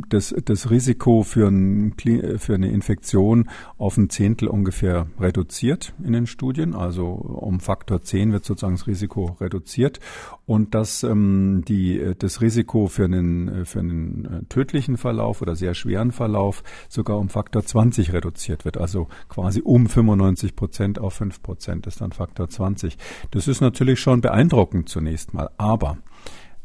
[0.09, 1.93] das, das Risiko für, ein,
[2.37, 6.75] für eine Infektion auf ein Zehntel ungefähr reduziert in den Studien.
[6.75, 9.99] Also um Faktor 10 wird sozusagen das Risiko reduziert.
[10.45, 15.41] Und dass ähm, die, äh, das Risiko für einen, äh, für einen äh, tödlichen Verlauf
[15.41, 18.77] oder sehr schweren Verlauf sogar um Faktor 20 reduziert wird.
[18.77, 22.97] Also quasi um 95 Prozent auf 5 Prozent ist dann Faktor 20.
[23.31, 25.49] Das ist natürlich schon beeindruckend zunächst mal.
[25.57, 25.97] Aber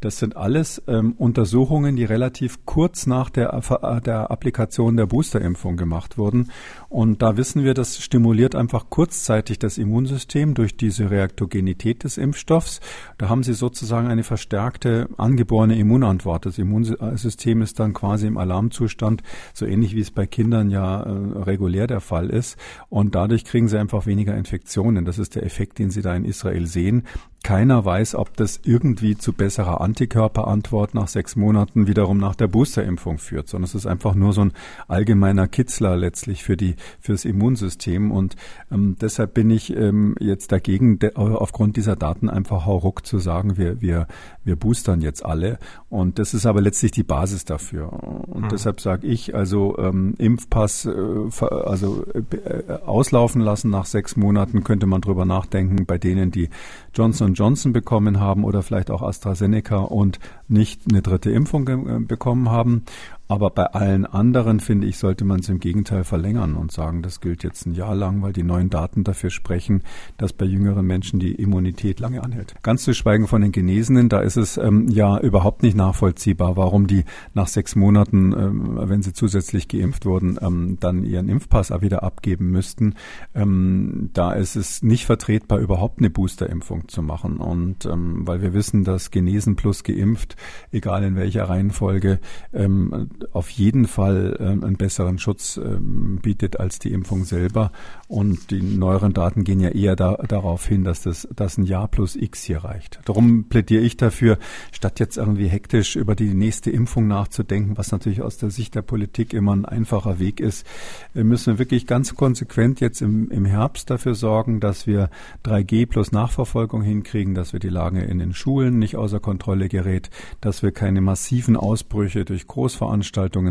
[0.04, 5.78] das sind alles ähm, Untersuchungen, die relativ kurz nach der, äh, der Applikation der Boosterimpfung
[5.78, 6.50] gemacht wurden.
[6.90, 12.80] Und da wissen wir, das stimuliert einfach kurzzeitig das Immunsystem durch diese Reaktogenität des Impfstoffs.
[13.16, 16.44] Da haben Sie sozusagen eine verstärkte angeborene Immunantwort.
[16.44, 19.22] Das Immunsystem ist dann quasi im Alarmzustand,
[19.54, 22.58] so ähnlich wie es bei Kindern ja äh, regulär der Fall ist.
[22.90, 25.06] Und dadurch kriegen Sie einfach weniger Infektionen.
[25.06, 27.04] Das ist der Effekt, den Sie da in Israel sehen.
[27.44, 33.18] Keiner weiß, ob das irgendwie zu besserer Antikörperantwort nach sechs Monaten wiederum nach der Boosterimpfung
[33.18, 34.52] führt, sondern es ist einfach nur so ein
[34.88, 38.10] allgemeiner Kitzler letztlich für die fürs Immunsystem.
[38.10, 38.34] Und
[38.72, 43.58] ähm, deshalb bin ich ähm, jetzt dagegen, de, aufgrund dieser Daten einfach hauruck zu sagen,
[43.58, 44.08] wir wir
[44.42, 45.58] wir boostern jetzt alle.
[45.90, 47.92] Und das ist aber letztlich die Basis dafür.
[47.92, 48.48] Und mhm.
[48.48, 54.86] deshalb sage ich also ähm, Impfpass äh, also äh, auslaufen lassen nach sechs Monaten könnte
[54.86, 56.48] man drüber nachdenken bei denen die
[56.94, 60.18] Johnson Johnson bekommen haben oder vielleicht auch AstraZeneca und
[60.48, 62.84] nicht eine dritte Impfung äh, bekommen haben.
[63.26, 67.20] Aber bei allen anderen, finde ich, sollte man es im Gegenteil verlängern und sagen, das
[67.20, 69.82] gilt jetzt ein Jahr lang, weil die neuen Daten dafür sprechen,
[70.18, 72.54] dass bei jüngeren Menschen die Immunität lange anhält.
[72.62, 76.86] Ganz zu schweigen von den Genesenen, da ist es ähm, ja überhaupt nicht nachvollziehbar, warum
[76.86, 82.02] die nach sechs Monaten, ähm, wenn sie zusätzlich geimpft wurden, ähm, dann ihren Impfpass wieder
[82.02, 82.94] abgeben müssten.
[83.34, 87.38] Ähm, da ist es nicht vertretbar, überhaupt eine Boosterimpfung zu machen.
[87.38, 90.36] Und ähm, weil wir wissen, dass Genesen plus geimpft,
[90.70, 92.20] egal in welcher Reihenfolge,
[92.52, 97.72] ähm, auf jeden Fall ähm, einen besseren Schutz ähm, bietet als die Impfung selber.
[98.08, 101.88] Und die neueren Daten gehen ja eher da, darauf hin, dass das dass ein Jahr
[101.88, 103.00] plus X hier reicht.
[103.04, 104.38] Darum plädiere ich dafür,
[104.72, 108.82] statt jetzt irgendwie hektisch über die nächste Impfung nachzudenken, was natürlich aus der Sicht der
[108.82, 110.66] Politik immer ein einfacher Weg ist,
[111.14, 115.10] äh, müssen wir wirklich ganz konsequent jetzt im, im Herbst dafür sorgen, dass wir
[115.44, 120.10] 3G plus Nachverfolgung hinkriegen, dass wir die Lage in den Schulen nicht außer Kontrolle gerät,
[120.40, 123.03] dass wir keine massiven Ausbrüche durch Großveranstaltungen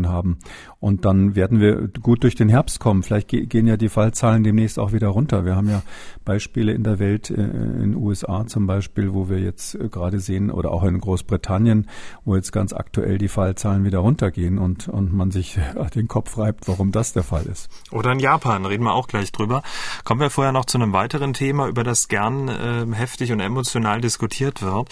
[0.08, 0.38] haben.
[0.80, 3.02] Und dann werden wir gut durch den Herbst kommen.
[3.02, 5.44] Vielleicht gehen ja die Fallzahlen demnächst auch wieder runter.
[5.44, 5.82] Wir haben ja
[6.24, 10.20] Beispiele in der Welt, äh, in den USA zum Beispiel, wo wir jetzt äh, gerade
[10.20, 11.88] sehen, oder auch in Großbritannien,
[12.24, 15.58] wo jetzt ganz aktuell die Fallzahlen wieder runtergehen und, und man sich
[15.94, 17.68] den Kopf reibt, warum das der Fall ist.
[17.90, 19.62] Oder in Japan, reden wir auch gleich drüber.
[20.04, 24.00] Kommen wir vorher noch zu einem weiteren Thema, über das gern äh, heftig und emotional
[24.00, 24.88] diskutiert wird.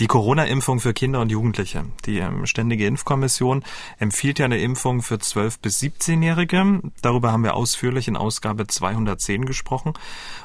[0.00, 1.84] Die Corona-Impfung für Kinder und Jugendliche.
[2.04, 3.64] Die ähm, Ständige Impfkommission
[4.06, 6.80] empfiehlt ja eine Impfung für 12- bis 17-Jährige.
[7.02, 9.94] Darüber haben wir ausführlich in Ausgabe 210 gesprochen.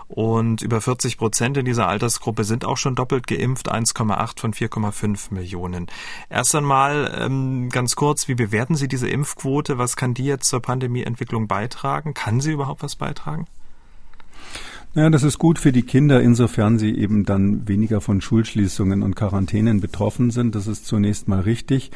[0.07, 5.31] Und über 40 Prozent in dieser Altersgruppe sind auch schon doppelt geimpft, 1,8 von 4,5
[5.31, 5.87] Millionen.
[6.29, 9.77] Erst einmal ähm, ganz kurz, wie bewerten Sie diese Impfquote?
[9.77, 12.15] Was kann die jetzt zur Pandemieentwicklung beitragen?
[12.15, 13.45] Kann sie überhaupt was beitragen?
[14.93, 19.15] Ja, das ist gut für die Kinder, insofern sie eben dann weniger von Schulschließungen und
[19.15, 20.53] Quarantänen betroffen sind.
[20.55, 21.91] Das ist zunächst mal richtig.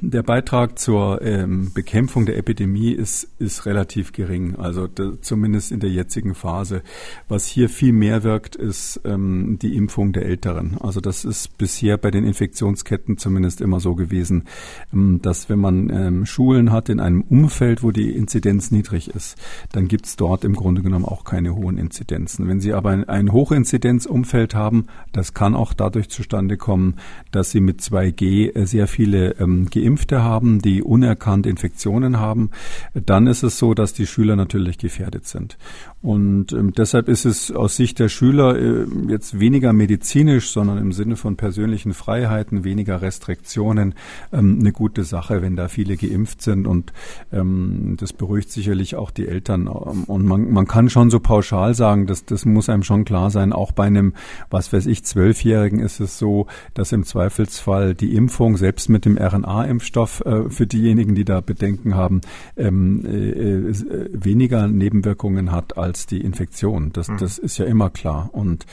[0.00, 5.80] Der Beitrag zur ähm, Bekämpfung der Epidemie ist, ist relativ gering, also de, zumindest in
[5.80, 6.82] der jetzigen Phase.
[7.26, 10.78] Was hier viel mehr wirkt, ist ähm, die Impfung der Älteren.
[10.80, 14.44] Also das ist bisher bei den Infektionsketten zumindest immer so gewesen,
[14.92, 19.36] ähm, dass wenn man ähm, Schulen hat in einem Umfeld, wo die Inzidenz niedrig ist,
[19.72, 22.46] dann gibt es dort im Grunde genommen auch keine hohen Inzidenzen.
[22.46, 26.94] Wenn Sie aber ein, ein Hochinzidenzumfeld haben, das kann auch dadurch zustande kommen,
[27.32, 29.87] dass Sie mit 2G äh, sehr viele ähm, Geimpfte
[30.22, 32.50] haben, die unerkannt Infektionen haben,
[32.94, 35.56] dann ist es so, dass die Schüler natürlich gefährdet sind.
[36.00, 40.92] Und ähm, deshalb ist es aus Sicht der Schüler äh, jetzt weniger medizinisch, sondern im
[40.92, 43.94] Sinne von persönlichen Freiheiten, weniger Restriktionen,
[44.32, 46.68] ähm, eine gute Sache, wenn da viele geimpft sind.
[46.68, 46.92] Und
[47.32, 49.66] ähm, das beruhigt sicherlich auch die Eltern.
[49.66, 53.30] Ähm, und man, man kann schon so pauschal sagen, dass das muss einem schon klar
[53.30, 53.52] sein.
[53.52, 54.14] Auch bei einem,
[54.50, 59.18] was weiß ich, Zwölfjährigen ist es so, dass im Zweifelsfall die Impfung, selbst mit dem
[59.18, 62.20] RNA-Impfstoff, äh, für diejenigen, die da Bedenken haben,
[62.56, 66.92] ähm, äh, äh, weniger Nebenwirkungen hat als die Infektion.
[66.92, 67.16] Das, mhm.
[67.18, 68.28] das ist ja immer klar.
[68.32, 68.66] Und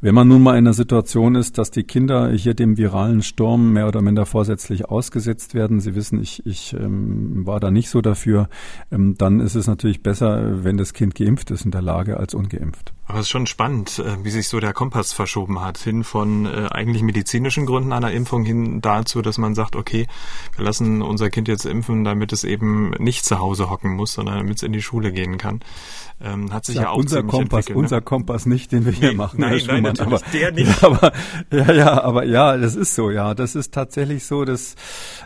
[0.00, 3.72] wenn man nun mal in einer Situation ist, dass die Kinder hier dem viralen Sturm
[3.72, 8.00] mehr oder minder vorsätzlich ausgesetzt werden, Sie wissen, ich, ich ähm, war da nicht so
[8.00, 8.48] dafür,
[8.92, 12.34] ähm, dann ist es natürlich besser, wenn das Kind geimpft ist in der Lage als
[12.34, 12.92] ungeimpft.
[13.08, 16.44] Aber es ist schon spannend, äh, wie sich so der Kompass verschoben hat, hin von
[16.44, 20.06] äh, eigentlich medizinischen Gründen einer Impfung hin dazu, dass man sagt, okay,
[20.54, 24.36] wir lassen unser Kind jetzt impfen, damit es eben nicht zu Hause hocken muss, sondern
[24.36, 25.60] damit es in die Schule gehen kann.
[26.20, 27.76] Ähm, hat sich ja, ja auch unser Kompass, ne?
[27.76, 29.40] unser Kompass nicht, den wir hier nee, machen.
[29.40, 30.82] Nein, nein, natürlich aber, der nicht.
[30.88, 31.12] Aber,
[31.52, 34.74] ja, ja, aber ja, das ist so, ja, das ist tatsächlich so, das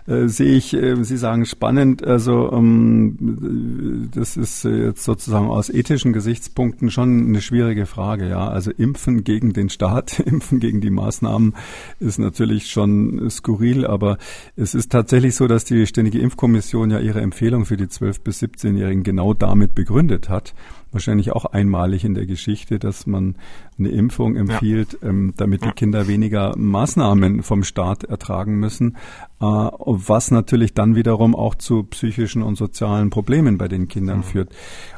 [0.07, 5.71] äh, sehe ich, äh, Sie sagen spannend, also ähm, das ist äh, jetzt sozusagen aus
[5.71, 8.49] ethischen Gesichtspunkten schon eine schwierige Frage, ja.
[8.49, 11.55] Also Impfen gegen den Staat, Impfen gegen die Maßnahmen
[12.01, 14.19] ist natürlich schon skurril, aber
[14.57, 18.43] es ist tatsächlich so, dass die Ständige Impfkommission ja ihre Empfehlung für die 12- bis
[18.43, 20.55] 17-Jährigen genau damit begründet hat
[20.93, 23.37] wahrscheinlich auch einmalig in der Geschichte, dass man
[23.79, 25.09] eine Impfung empfiehlt, ja.
[25.09, 28.97] ähm, damit die Kinder weniger Maßnahmen vom Staat ertragen müssen,
[29.43, 34.23] was natürlich dann wiederum auch zu psychischen und sozialen Problemen bei den Kindern mhm.
[34.23, 34.49] führt.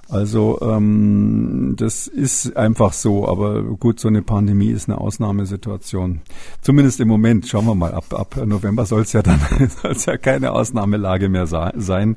[0.08, 6.20] Also ähm, das ist einfach so, aber gut, so eine Pandemie ist eine Ausnahmesituation.
[6.60, 7.48] Zumindest im Moment.
[7.48, 9.40] Schauen wir mal, ab, ab November soll es ja dann
[9.82, 12.16] soll's ja keine Ausnahmelage mehr sein,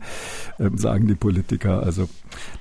[0.59, 1.81] äh, sagen die Politiker.
[1.81, 2.09] Also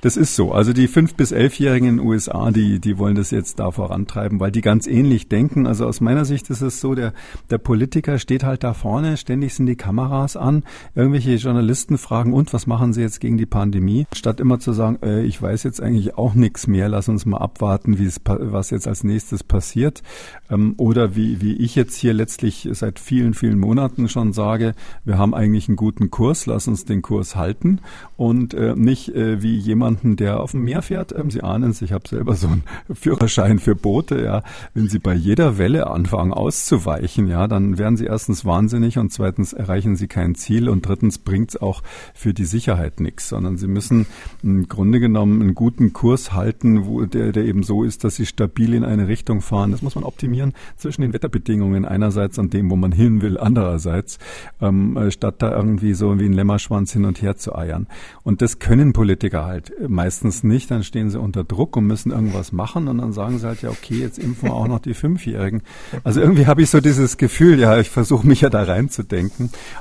[0.00, 0.52] das ist so.
[0.52, 4.38] Also die fünf bis elfjährigen in den USA, die die wollen das jetzt da vorantreiben,
[4.38, 5.66] weil die ganz ähnlich denken.
[5.66, 7.12] Also aus meiner Sicht ist es so, der
[7.50, 10.64] der Politiker steht halt da vorne, ständig sind die Kameras an,
[10.94, 14.98] irgendwelche Journalisten fragen und was machen Sie jetzt gegen die Pandemie, statt immer zu sagen
[15.02, 19.04] äh, ich weiß jetzt eigentlich auch nichts mehr, lass uns mal abwarten, was jetzt als
[19.04, 20.02] nächstes passiert.
[20.50, 25.18] Ähm, oder wie, wie ich jetzt hier letztlich seit vielen, vielen Monaten schon sage, wir
[25.18, 27.80] haben eigentlich einen guten Kurs, lass uns den Kurs halten
[28.16, 31.14] und äh, nicht äh, wie jemanden, der auf dem Meer fährt.
[31.16, 32.62] Ähm, Sie ahnen es, ich habe selber so einen
[32.94, 34.42] Führerschein für Boote, ja.
[34.74, 39.45] Wenn Sie bei jeder Welle anfangen auszuweichen, ja, dann werden Sie erstens wahnsinnig und zweitens
[39.52, 41.82] erreichen Sie kein Ziel und drittens bringt es auch
[42.14, 44.06] für die Sicherheit nichts, sondern Sie müssen
[44.42, 48.26] im Grunde genommen einen guten Kurs halten, wo der, der eben so ist, dass sie
[48.26, 49.70] stabil in eine Richtung fahren.
[49.70, 54.18] Das muss man optimieren zwischen den Wetterbedingungen einerseits und dem, wo man hin will, andererseits,
[54.60, 57.86] ähm, äh, statt da irgendwie so wie ein Lämmerschwanz hin und her zu eiern.
[58.22, 60.70] Und das können Politiker halt meistens nicht.
[60.70, 63.70] Dann stehen sie unter Druck und müssen irgendwas machen und dann sagen sie halt, ja,
[63.70, 65.62] okay, jetzt impfen wir auch noch die Fünfjährigen.
[66.04, 69.25] Also irgendwie habe ich so dieses Gefühl, ja, ich versuche mich ja da reinzudenken,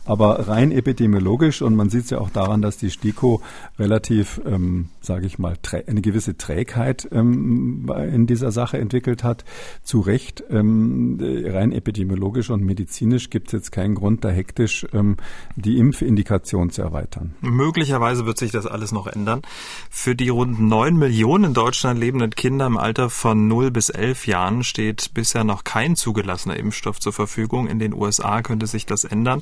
[0.06, 3.42] aber rein epidemiologisch und man sieht es ja auch daran, dass die STIKO
[3.80, 9.46] relativ, ähm, sage ich mal, eine gewisse Trägheit ähm, in dieser Sache entwickelt hat.
[9.84, 15.18] Zu Recht, ähm, rein epidemiologisch und medizinisch gibt es jetzt keinen Grund, da hektisch ähm,
[15.56, 17.34] die Impfindikation zu erweitern.
[17.42, 19.42] Möglicherweise wird sich das alles noch ändern.
[19.90, 24.28] Für die rund neun Millionen in Deutschland lebenden Kinder im Alter von 0 bis 11
[24.28, 27.68] Jahren steht bisher noch kein zugelassener Impfstoff zur Verfügung.
[27.68, 29.35] In den USA könnte sich das ändern.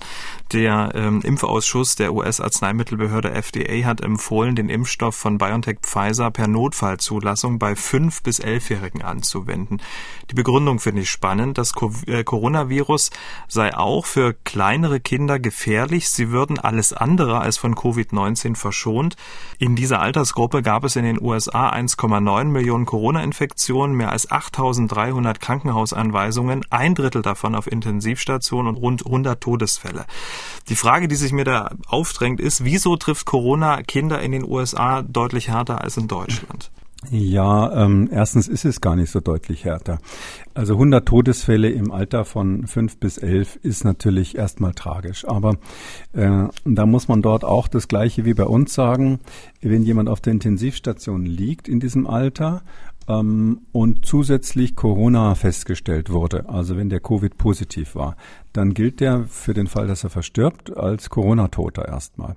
[0.52, 7.60] Der ähm, Impfausschuss der US-Arzneimittelbehörde FDA hat empfohlen, den Impfstoff von BioNTech Pfizer per Notfallzulassung
[7.60, 9.82] bei 5- bis 11-Jährigen anzuwenden.
[10.30, 11.58] Die Begründung finde ich spannend.
[11.58, 11.74] Das
[12.08, 13.12] äh, Coronavirus
[13.48, 16.10] sei auch für kleinere Kinder gefährlich.
[16.10, 19.16] Sie würden alles andere als von Covid-19 verschont.
[19.60, 26.66] In dieser Altersgruppe gab es in den USA 1,9 Millionen Corona-Infektionen, mehr als 8.300 Krankenhausanweisungen,
[26.70, 29.83] ein Drittel davon auf Intensivstationen und rund 100 Todesfälle.
[30.70, 35.02] Die Frage, die sich mir da aufdrängt, ist, wieso trifft Corona Kinder in den USA
[35.02, 36.72] deutlich härter als in Deutschland?
[37.12, 40.00] Ja, ähm, erstens ist es gar nicht so deutlich härter.
[40.54, 45.28] Also 100 Todesfälle im Alter von 5 bis 11 ist natürlich erstmal tragisch.
[45.28, 45.58] Aber
[46.14, 49.20] äh, da muss man dort auch das Gleiche wie bei uns sagen.
[49.62, 52.62] Wenn jemand auf der Intensivstation liegt in diesem Alter
[53.08, 58.16] ähm, und zusätzlich Corona festgestellt wurde, also wenn der Covid positiv war,
[58.54, 62.36] dann gilt der für den Fall, dass er verstirbt, als Corona-Toter erstmal.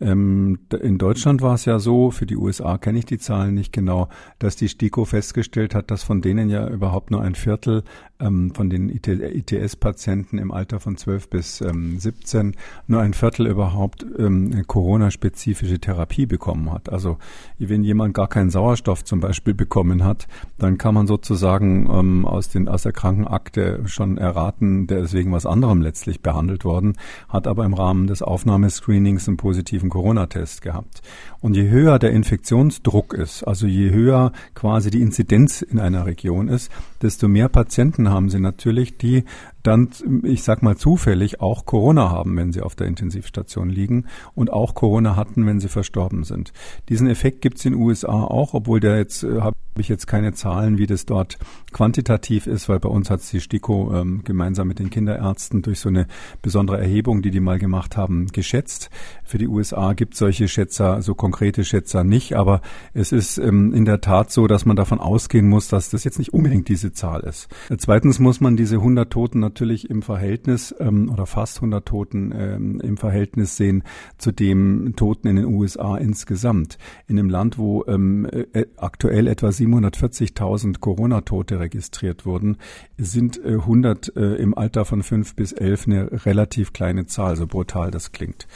[0.00, 3.72] Ähm, in Deutschland war es ja so, für die USA kenne ich die Zahlen nicht
[3.72, 7.84] genau, dass die STIKO festgestellt hat, dass von denen ja überhaupt nur ein Viertel
[8.18, 12.54] ähm, von den ITS-Patienten im Alter von 12 bis ähm, 17
[12.86, 16.90] nur ein Viertel überhaupt ähm, Corona-spezifische Therapie bekommen hat.
[16.90, 17.18] Also
[17.58, 20.28] wenn jemand gar keinen Sauerstoff zum Beispiel bekommen hat,
[20.58, 25.44] dann kann man sozusagen ähm, aus, den, aus der Krankenakte schon erraten, der deswegen was
[25.44, 26.96] anderes anderem letztlich behandelt worden,
[27.28, 31.02] hat aber im Rahmen des Aufnahmescreenings einen positiven Corona-Test gehabt.
[31.40, 36.46] Und je höher der Infektionsdruck ist, also je höher quasi die Inzidenz in einer Region
[36.46, 36.70] ist,
[37.02, 39.24] desto mehr Patienten haben sie natürlich, die
[39.62, 39.88] dann,
[40.22, 44.74] ich sag mal zufällig, auch Corona haben, wenn sie auf der Intensivstation liegen und auch
[44.74, 46.52] Corona hatten, wenn sie verstorben sind.
[46.88, 50.06] Diesen Effekt gibt es in den USA auch, obwohl der jetzt, äh, habe ich jetzt
[50.06, 51.38] keine Zahlen, wie das dort
[51.72, 55.88] quantitativ ist, weil bei uns hat die STIKO ähm, gemeinsam mit den Kinderärzten durch so
[55.88, 56.06] eine
[56.42, 58.90] besondere Erhebung, die die mal gemacht haben, geschätzt.
[59.24, 62.60] Für die USA gibt solche Schätzer, so konkrete Schätzer nicht, aber
[62.94, 66.18] es ist ähm, in der Tat so, dass man davon ausgehen muss, dass das jetzt
[66.18, 67.48] nicht unbedingt diese Zahl ist.
[67.76, 72.80] Zweitens muss man diese 100 Toten natürlich im Verhältnis ähm, oder fast 100 Toten ähm,
[72.80, 73.82] im Verhältnis sehen
[74.18, 76.78] zu dem Toten in den USA insgesamt.
[77.06, 82.58] In einem Land, wo ähm, äh, aktuell etwa 740.000 Corona-Tote registriert wurden,
[82.98, 87.46] sind äh, 100 äh, im Alter von 5 bis 11 eine relativ kleine Zahl, so
[87.46, 88.46] brutal das klingt.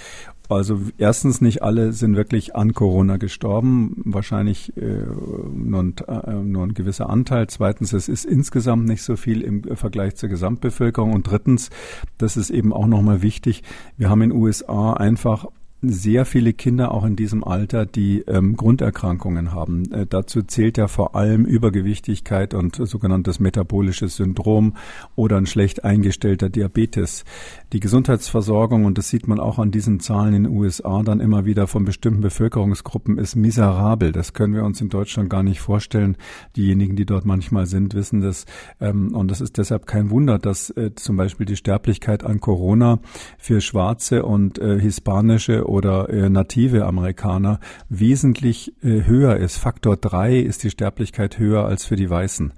[0.55, 5.05] Also erstens nicht alle sind wirklich an Corona gestorben, wahrscheinlich äh,
[5.53, 7.47] nur, ein, äh, nur ein gewisser Anteil.
[7.49, 11.13] Zweitens, es ist insgesamt nicht so viel im Vergleich zur Gesamtbevölkerung.
[11.13, 11.71] Und drittens,
[12.19, 13.63] das ist eben auch nochmal wichtig,
[13.97, 15.47] wir haben in den USA einfach
[15.83, 19.91] sehr viele Kinder auch in diesem Alter, die ähm, Grunderkrankungen haben.
[19.93, 24.77] Äh, dazu zählt ja vor allem Übergewichtigkeit und sogenanntes metabolisches Syndrom
[25.17, 27.25] oder ein schlecht eingestellter Diabetes.
[27.73, 31.47] Die Gesundheitsversorgung, und das sieht man auch an diesen Zahlen in den USA dann immer
[31.47, 34.13] wieder von bestimmten Bevölkerungsgruppen, ist miserabel.
[34.13, 36.17] Das können wir uns in Deutschland gar nicht vorstellen.
[36.55, 38.47] Diejenigen, die dort manchmal sind, wissen das.
[38.81, 43.01] Ähm, und das ist deshalb kein Wunder, dass äh, zum Beispiel die Sterblichkeit an Corona
[43.37, 47.59] für schwarze und äh, hispanische oder äh, native Amerikaner
[47.89, 49.57] wesentlich äh, höher ist.
[49.57, 52.53] Faktor drei ist die Sterblichkeit höher als für die Weißen.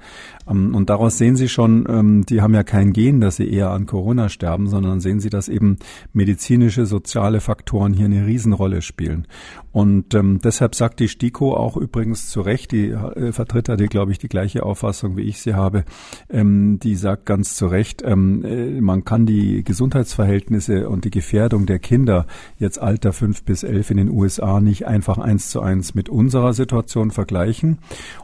[0.49, 3.71] Ähm, und daraus sehen Sie schon, ähm, die haben ja kein Gen, dass sie eher
[3.71, 5.79] an Corona sterben, sondern sehen Sie, dass eben
[6.13, 9.27] medizinische, soziale Faktoren hier eine Riesenrolle spielen.
[9.73, 13.87] Und ähm, deshalb sagt die STIKO auch übrigens zu Recht, die äh, vertritt da, die,
[13.87, 15.85] glaube ich, die gleiche Auffassung, wie ich sie habe,
[16.31, 22.27] die sagt ganz zu Recht, äh, man kann die Gesundheitsverhältnisse und die Gefährdung der Kinder
[22.59, 26.53] jetzt Alter fünf bis elf in den USA nicht einfach eins zu eins mit unserer
[26.53, 27.79] Situation vergleichen.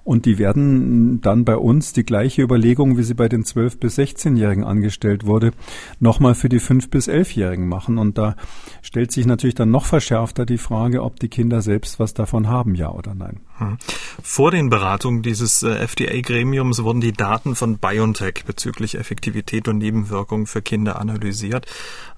[0.05, 3.97] Und die werden dann bei uns die gleiche Überlegung, wie sie bei den zwölf bis
[3.97, 5.53] 16-Jährigen angestellt wurde,
[6.01, 7.99] nochmal für die fünf bis elfjährigen machen.
[7.99, 8.35] Und da
[8.83, 12.75] stellt sich natürlich dann noch verschärfter die Frage, ob die Kinder selbst was davon haben,
[12.75, 13.43] ja oder nein.
[13.61, 13.77] Hm.
[14.23, 20.47] Vor den Beratungen dieses äh, FDA-Gremiums wurden die Daten von BioNTech bezüglich Effektivität und Nebenwirkungen
[20.47, 21.67] für Kinder analysiert.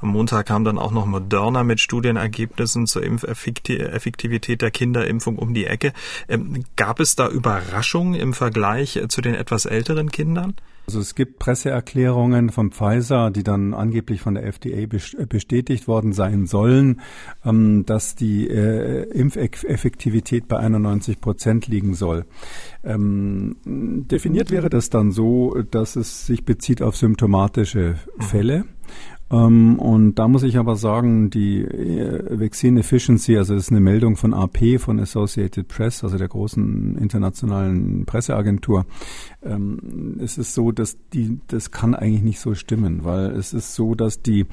[0.00, 5.66] Am Montag kam dann auch noch Moderna mit Studienergebnissen zur Impfeffektivität der Kinderimpfung um die
[5.66, 5.92] Ecke.
[6.28, 10.54] Ähm, gab es da Überraschungen im Vergleich zu den etwas älteren Kindern?
[10.86, 16.12] Also es gibt Presseerklärungen von Pfizer, die dann angeblich von der FDA äh, bestätigt worden
[16.12, 17.00] sein sollen,
[17.44, 22.24] ähm, dass die äh, Impfeffektivität bei 91 Prozent liegen soll.
[22.82, 28.64] Ähm, definiert wäre das dann so, dass es sich bezieht auf symptomatische Fälle.
[29.32, 33.80] Ähm, und da muss ich aber sagen, die äh, Vaccine Efficiency, also das ist eine
[33.80, 38.84] Meldung von AP, von Associated Press, also der großen internationalen Presseagentur.
[39.44, 43.74] Ähm, es ist so, dass die, das kann eigentlich nicht so stimmen, weil es ist
[43.74, 44.46] so, dass die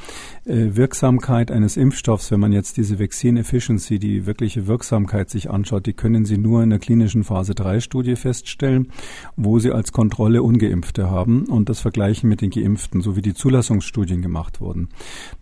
[0.46, 5.86] äh, Wirksamkeit eines Impfstoffs, wenn man jetzt diese Vaccine Efficiency, die wirkliche Wirksamkeit sich anschaut,
[5.86, 8.92] die können Sie nur in der klinischen Phase 3 Studie feststellen,
[9.36, 13.34] wo Sie als Kontrolle Ungeimpfte haben und das vergleichen mit den Geimpften, so wie die
[13.34, 14.90] Zulassungsstudien gemacht wurden.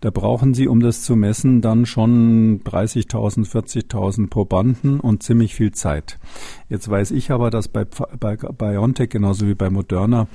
[0.00, 5.72] Da brauchen Sie, um das zu messen, dann schon 30.000, 40.000 Probanden und ziemlich viel
[5.72, 6.18] Zeit.
[6.68, 7.86] Jetzt weiß ich aber, dass bei,
[8.18, 10.26] bei BioNTech genauso wie bei Moderna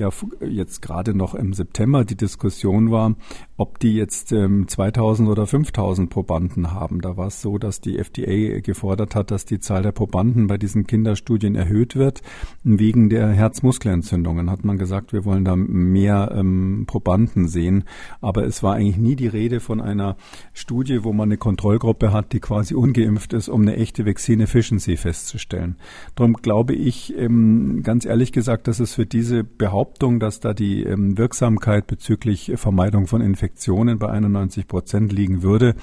[0.00, 3.14] ja jetzt gerade noch im September die Diskussion war,
[3.56, 7.00] ob die jetzt ähm, 2000 oder 5000 Probanden haben.
[7.00, 10.56] Da war es so, dass die FDA gefordert hat, dass die Zahl der Probanden bei
[10.56, 12.22] diesen Kinderstudien erhöht wird.
[12.64, 17.84] Wegen der Herzmuskelentzündungen hat man gesagt, wir wollen da mehr ähm, Probanden sehen.
[18.20, 20.16] Aber es war eigentlich nie die Rede von einer
[20.54, 24.96] Studie, wo man eine Kontrollgruppe hat, die quasi ungeimpft ist, um eine echte Vaccine Efficiency
[24.96, 25.76] festzustellen.
[26.14, 30.84] Darum glaube ich ähm, ganz ehrlich gesagt, dass es für diese Behauptung, dass da die
[30.84, 35.74] ähm, Wirksamkeit bezüglich Vermeidung von Infektionen Infektionen bei 91 Prozent liegen würde,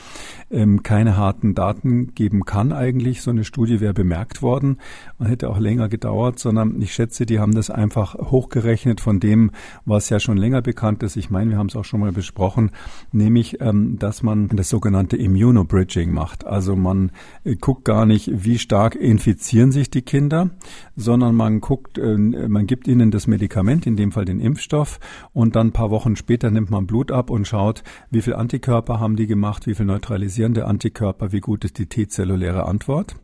[0.49, 3.21] ähm, keine harten Daten geben kann eigentlich.
[3.21, 4.77] So eine Studie wäre bemerkt worden
[5.19, 9.51] und hätte auch länger gedauert, sondern ich schätze, die haben das einfach hochgerechnet von dem,
[9.85, 11.17] was ja schon länger bekannt ist.
[11.17, 12.71] Ich meine, wir haben es auch schon mal besprochen,
[13.11, 16.47] nämlich, ähm, dass man das sogenannte Immunobridging macht.
[16.47, 17.11] Also man
[17.43, 20.51] äh, guckt gar nicht, wie stark infizieren sich die Kinder,
[20.95, 24.99] sondern man guckt, äh, man gibt ihnen das Medikament, in dem Fall den Impfstoff,
[25.33, 28.99] und dann ein paar Wochen später nimmt man Blut ab und schaut, wie viel Antikörper
[28.99, 33.15] haben die gemacht, wie viel neutralisierende Antikörper, wie gut ist die T-zelluläre Antwort.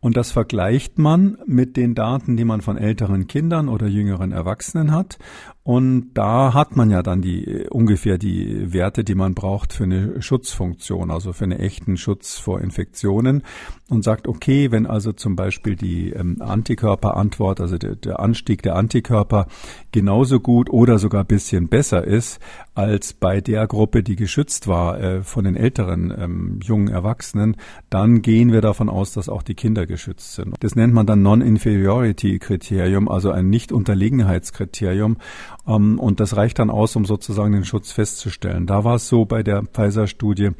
[0.00, 4.92] Und das vergleicht man mit den Daten, die man von älteren Kindern oder jüngeren Erwachsenen
[4.92, 5.18] hat.
[5.62, 10.22] Und da hat man ja dann die ungefähr die Werte, die man braucht für eine
[10.22, 13.42] Schutzfunktion, also für einen echten Schutz vor Infektionen.
[13.90, 18.76] Und sagt, okay, wenn also zum Beispiel die ähm, Antikörperantwort, also der, der Anstieg der
[18.76, 19.48] Antikörper
[19.92, 22.40] genauso gut oder sogar bisschen besser ist
[22.80, 27.56] als bei der Gruppe, die geschützt war äh, von den älteren ähm, jungen Erwachsenen,
[27.90, 30.54] dann gehen wir davon aus, dass auch die Kinder geschützt sind.
[30.60, 35.18] Das nennt man dann Non-Inferiority-Kriterium, also ein Nicht-Unterlegenheitskriterium.
[35.66, 38.66] Ähm, und das reicht dann aus, um sozusagen den Schutz festzustellen.
[38.66, 40.50] Da war es so bei der Pfizer-Studie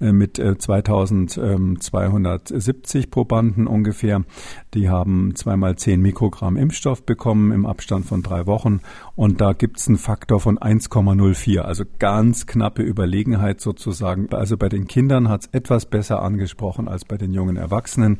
[0.00, 4.22] äh, mit äh, 2270 Probanden ungefähr.
[4.74, 8.80] Die haben zweimal 10 Mikrogramm Impfstoff bekommen im Abstand von drei Wochen.
[9.16, 14.28] Und da gibt es einen Faktor von 1,04, also ganz knappe Überlegenheit sozusagen.
[14.32, 18.18] Also bei den Kindern hat es etwas besser angesprochen als bei den jungen Erwachsenen.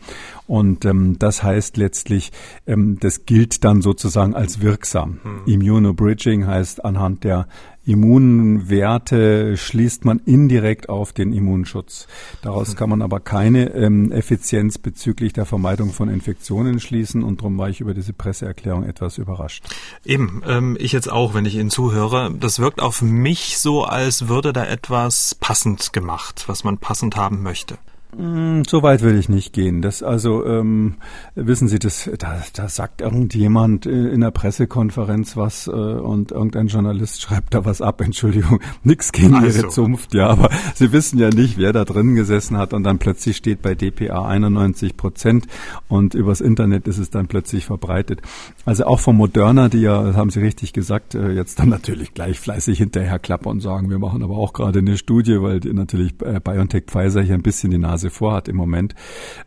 [0.51, 2.33] Und ähm, das heißt letztlich,
[2.67, 5.21] ähm, das gilt dann sozusagen als wirksam.
[5.23, 5.43] Hm.
[5.47, 7.47] Immunobridging heißt anhand der
[7.87, 12.09] Immunwerte schließt man indirekt auf den Immunschutz.
[12.43, 17.57] Daraus kann man aber keine ähm, Effizienz bezüglich der Vermeidung von Infektionen schließen und darum
[17.57, 19.65] war ich über diese Presseerklärung etwas überrascht.
[20.05, 22.35] Eben, ähm, ich jetzt auch, wenn ich Ihnen zuhöre.
[22.35, 27.41] Das wirkt auf mich so, als würde da etwas passend gemacht, was man passend haben
[27.45, 27.79] möchte.
[28.17, 29.83] Hm, so weit will ich nicht gehen.
[29.83, 30.97] Das also ähm,
[31.37, 36.67] wissen Sie, das da, da sagt irgendjemand äh, in der Pressekonferenz was äh, und irgendein
[36.67, 38.01] Journalist schreibt da was ab.
[38.01, 39.61] Entschuldigung, nix gegen also.
[39.61, 42.99] Ihre Zunft, ja, aber Sie wissen ja nicht, wer da drin gesessen hat und dann
[42.99, 45.47] plötzlich steht bei DPA 91 Prozent
[45.89, 48.23] und übers Internet ist es dann plötzlich verbreitet.
[48.65, 52.13] Also auch von Moderna, die ja, das haben Sie richtig gesagt, äh, jetzt dann natürlich
[52.13, 55.73] gleich fleißig hinterher klappen und sagen, wir machen aber auch gerade eine Studie, weil die
[55.73, 58.95] natürlich äh, BioNTech Pfizer hier ein bisschen die Nase Nase vorhat im Moment.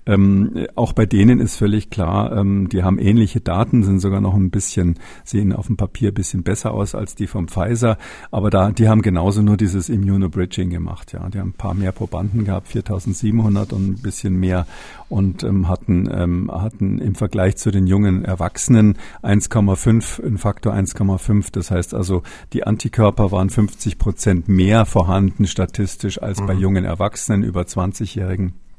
[0.06, 4.36] Ähm, auch bei denen ist völlig klar, ähm, die haben ähnliche Daten, sind sogar noch
[4.36, 7.98] ein bisschen, sehen auf dem Papier ein bisschen besser aus als die vom Pfizer,
[8.32, 11.28] aber da, die haben genauso nur dieses Immunobridging gemacht, ja.
[11.30, 14.68] Die haben ein paar mehr Probanden gehabt, 4700 und ein bisschen mehr
[15.14, 21.50] und ähm, hatten, ähm, hatten im Vergleich zu den jungen Erwachsenen 1,5, ein Faktor 1,5.
[21.52, 26.48] Das heißt also, die Antikörper waren 50 Prozent mehr vorhanden statistisch als mhm.
[26.48, 28.73] bei jungen Erwachsenen über 20-Jährigen äh,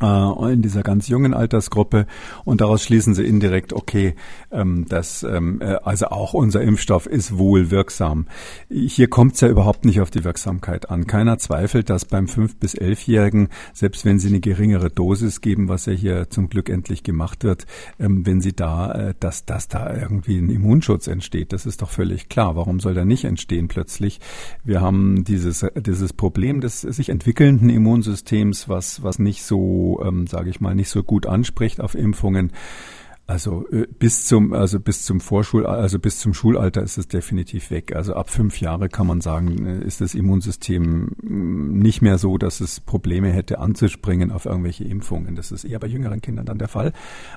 [0.00, 2.06] in dieser ganz jungen Altersgruppe
[2.44, 4.14] und daraus schließen sie indirekt, okay,
[4.50, 8.26] ähm, dass ähm, äh, also auch unser Impfstoff ist wohl wirksam.
[8.68, 11.06] Hier kommt es ja überhaupt nicht auf die Wirksamkeit an.
[11.06, 15.86] Keiner zweifelt, dass beim 5- bis 11-Jährigen, selbst wenn sie eine geringere Dosis geben, was
[15.86, 17.66] ja hier zum Glück endlich gemacht wird,
[17.98, 21.90] ähm, wenn sie da, äh, dass, dass da irgendwie ein Immunschutz entsteht, das ist doch
[21.90, 22.56] völlig klar.
[22.56, 24.20] Warum soll der nicht entstehen plötzlich?
[24.64, 30.50] Wir haben dieses, dieses Problem des sich entwickelnden Immunsystems, was, was nicht so ähm, sage
[30.50, 32.52] ich mal, nicht so gut anspricht auf Impfungen.
[33.28, 37.70] Also äh, bis zum also bis zum Vorschul also bis zum Schulalter ist es definitiv
[37.70, 37.94] weg.
[37.94, 42.38] Also ab fünf Jahre kann man sagen, äh, ist das Immunsystem mm, nicht mehr so,
[42.38, 45.36] dass es Probleme hätte anzuspringen auf irgendwelche Impfungen.
[45.36, 46.94] Das ist eher bei jüngeren Kindern dann der Fall.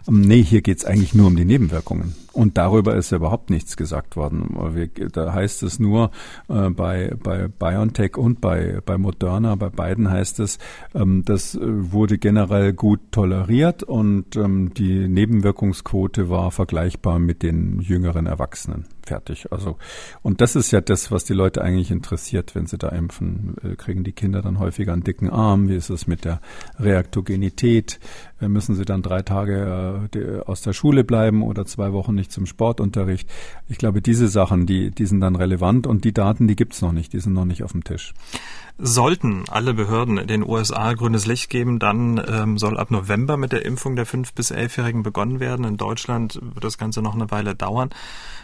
[0.07, 2.15] Ähm, nee, hier geht's eigentlich nur um die Nebenwirkungen.
[2.31, 4.95] Und darüber ist ja überhaupt nichts gesagt worden.
[5.11, 6.11] Da heißt es nur
[6.47, 10.57] äh, bei bei BioNTech und bei bei Moderna, bei beiden heißt es,
[10.95, 17.79] ähm, das wurde generell gut toleriert und ähm, die Nebenwirkungs Impfungsquote war vergleichbar mit den
[17.81, 18.85] jüngeren Erwachsenen.
[19.03, 19.51] Fertig.
[19.51, 19.77] Also,
[20.21, 23.55] und das ist ja das, was die Leute eigentlich interessiert, wenn sie da impfen.
[23.63, 25.69] Äh, kriegen die Kinder dann häufiger einen dicken Arm?
[25.69, 26.39] Wie ist es mit der
[26.79, 27.99] Reaktogenität?
[28.39, 32.31] Äh, müssen sie dann drei Tage äh, aus der Schule bleiben oder zwei Wochen nicht
[32.31, 33.27] zum Sportunterricht?
[33.69, 36.91] Ich glaube, diese Sachen, die, die sind dann relevant und die Daten, die gibt's noch
[36.91, 38.13] nicht, die sind noch nicht auf dem Tisch.
[38.77, 43.65] Sollten alle Behörden den USA grünes Licht geben, dann ähm, soll ab November mit der
[43.65, 45.65] Impfung der 5- bis 11-Jährigen begonnen werden.
[45.65, 47.89] In Deutschland wird das Ganze noch eine Weile dauern.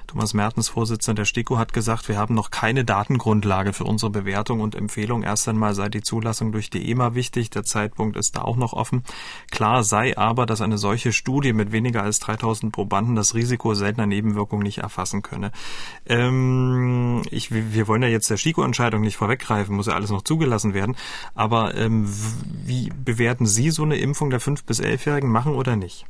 [0.08, 4.62] Thomas Mertens, Vorsitzender der STIKO, hat gesagt, wir haben noch keine Datengrundlage für unsere Bewertung
[4.62, 5.24] und Empfehlung.
[5.24, 7.50] Erst einmal sei die Zulassung durch die EMA wichtig.
[7.50, 9.04] Der Zeitpunkt ist da auch noch offen.
[9.52, 14.08] Klar sei aber, dass eine solche Studie mit weniger als 3000 Probanden das Risiko seltener
[14.08, 15.52] Nebenwirkungen nicht erfassen könne.
[16.06, 20.74] Ähm, ich, wir wollen ja jetzt der STIKO-Entscheidung nicht vorweggreifen, muss ja alles noch zugelassen
[20.74, 20.96] werden.
[21.36, 22.08] Aber ähm,
[22.66, 26.06] wie bewerten Sie so eine Impfung der 5- bis 11-Jährigen machen oder nicht?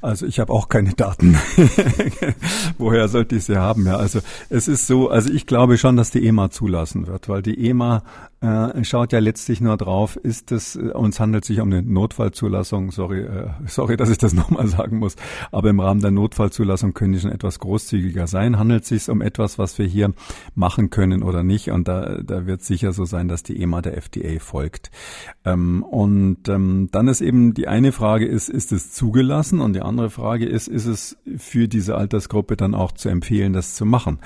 [0.00, 1.38] Also ich habe auch keine Daten.
[2.78, 3.86] Woher ich sie haben?
[3.86, 7.42] Ja, also es ist so, also ich glaube schon, dass die EMA zulassen wird, weil
[7.42, 8.02] die EMA
[8.40, 12.92] äh, schaut ja letztlich nur drauf, ist es, äh, uns handelt sich um eine Notfallzulassung,
[12.92, 15.16] sorry, äh, sorry, dass ich das nochmal sagen muss,
[15.50, 18.58] aber im Rahmen der Notfallzulassung können die schon etwas großzügiger sein.
[18.58, 20.12] Handelt es sich um etwas, was wir hier
[20.54, 21.70] machen können oder nicht?
[21.70, 24.90] Und da, da wird sicher so sein, dass die EMA der FDA folgt.
[25.44, 29.60] Ähm, und ähm, dann ist eben die eine Frage ist, ist es zugelassen?
[29.60, 33.74] Und die andere Frage ist, ist es für diese Altersgruppe dann auch zu empfehlen, das
[33.74, 34.20] zu machen?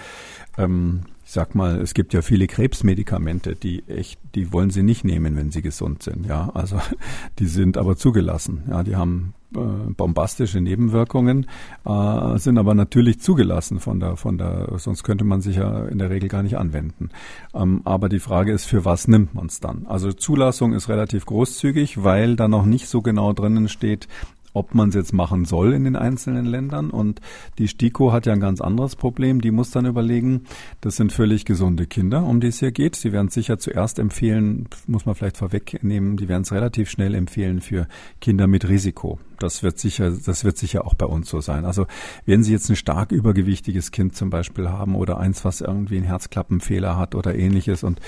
[0.58, 1.02] Ähm,
[1.32, 5.50] sag mal, es gibt ja viele Krebsmedikamente, die echt, die wollen sie nicht nehmen, wenn
[5.50, 6.26] sie gesund sind.
[6.26, 6.78] Ja, also
[7.38, 8.64] die sind aber zugelassen.
[8.68, 9.58] Ja, die haben äh,
[9.96, 11.46] bombastische Nebenwirkungen,
[11.86, 15.98] äh, sind aber natürlich zugelassen von der, von der, sonst könnte man sich ja in
[15.98, 17.08] der Regel gar nicht anwenden.
[17.54, 19.86] Ähm, aber die Frage ist, für was nimmt man es dann?
[19.86, 24.06] Also Zulassung ist relativ großzügig, weil da noch nicht so genau drinnen steht,
[24.52, 26.90] ob man es jetzt machen soll in den einzelnen Ländern.
[26.90, 27.20] Und
[27.58, 29.40] die STIKO hat ja ein ganz anderes Problem.
[29.40, 30.42] Die muss dann überlegen,
[30.80, 32.96] das sind völlig gesunde Kinder, um die es hier geht.
[32.96, 37.14] Sie werden es sicher zuerst empfehlen, muss man vielleicht vorwegnehmen, die werden es relativ schnell
[37.14, 37.88] empfehlen für
[38.20, 39.18] Kinder mit Risiko.
[39.42, 41.64] Das wird sicher, das wird sicher auch bei uns so sein.
[41.64, 41.86] Also
[42.26, 46.06] wenn Sie jetzt ein stark übergewichtiges Kind zum Beispiel haben oder eins, was irgendwie einen
[46.06, 48.00] Herzklappenfehler hat oder ähnliches und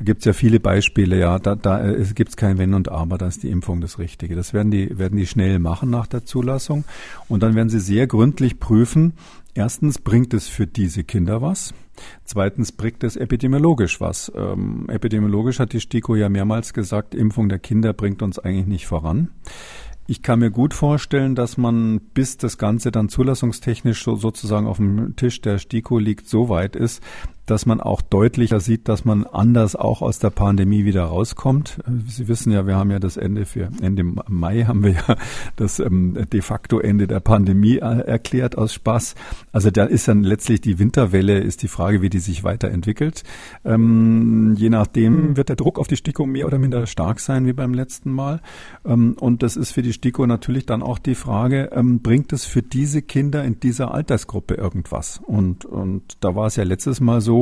[0.00, 3.18] gibt es ja viele Beispiele, ja, da, da äh, gibt es kein Wenn und Aber,
[3.18, 4.34] da ist die Impfung das Richtige.
[4.34, 6.84] Das werden die, werden die schnell machen nach der Zulassung
[7.28, 9.14] und dann werden sie sehr gründlich prüfen,
[9.58, 11.74] Erstens bringt es für diese Kinder was.
[12.22, 14.30] Zweitens bringt es epidemiologisch was.
[14.36, 18.86] Ähm, epidemiologisch hat die STIKO ja mehrmals gesagt, Impfung der Kinder bringt uns eigentlich nicht
[18.86, 19.30] voran.
[20.10, 24.78] Ich kann mir gut vorstellen, dass man, bis das Ganze dann zulassungstechnisch so, sozusagen auf
[24.78, 27.02] dem Tisch der STIKO liegt, so weit ist,
[27.50, 31.78] dass man auch deutlicher sieht, dass man anders auch aus der Pandemie wieder rauskommt.
[32.06, 35.16] Sie wissen ja, wir haben ja das Ende für Ende Mai haben wir ja
[35.56, 39.14] das ähm, de facto Ende der Pandemie äh, erklärt aus Spaß.
[39.52, 43.22] Also da ist dann letztlich die Winterwelle, ist die Frage, wie die sich weiterentwickelt.
[43.64, 47.52] Ähm, je nachdem wird der Druck auf die STIKO mehr oder minder stark sein wie
[47.52, 48.40] beim letzten Mal.
[48.84, 52.44] Ähm, und das ist für die STIKO natürlich dann auch die Frage, ähm, bringt es
[52.44, 55.20] für diese Kinder in dieser Altersgruppe irgendwas?
[55.24, 57.37] Und, und da war es ja letztes Mal so,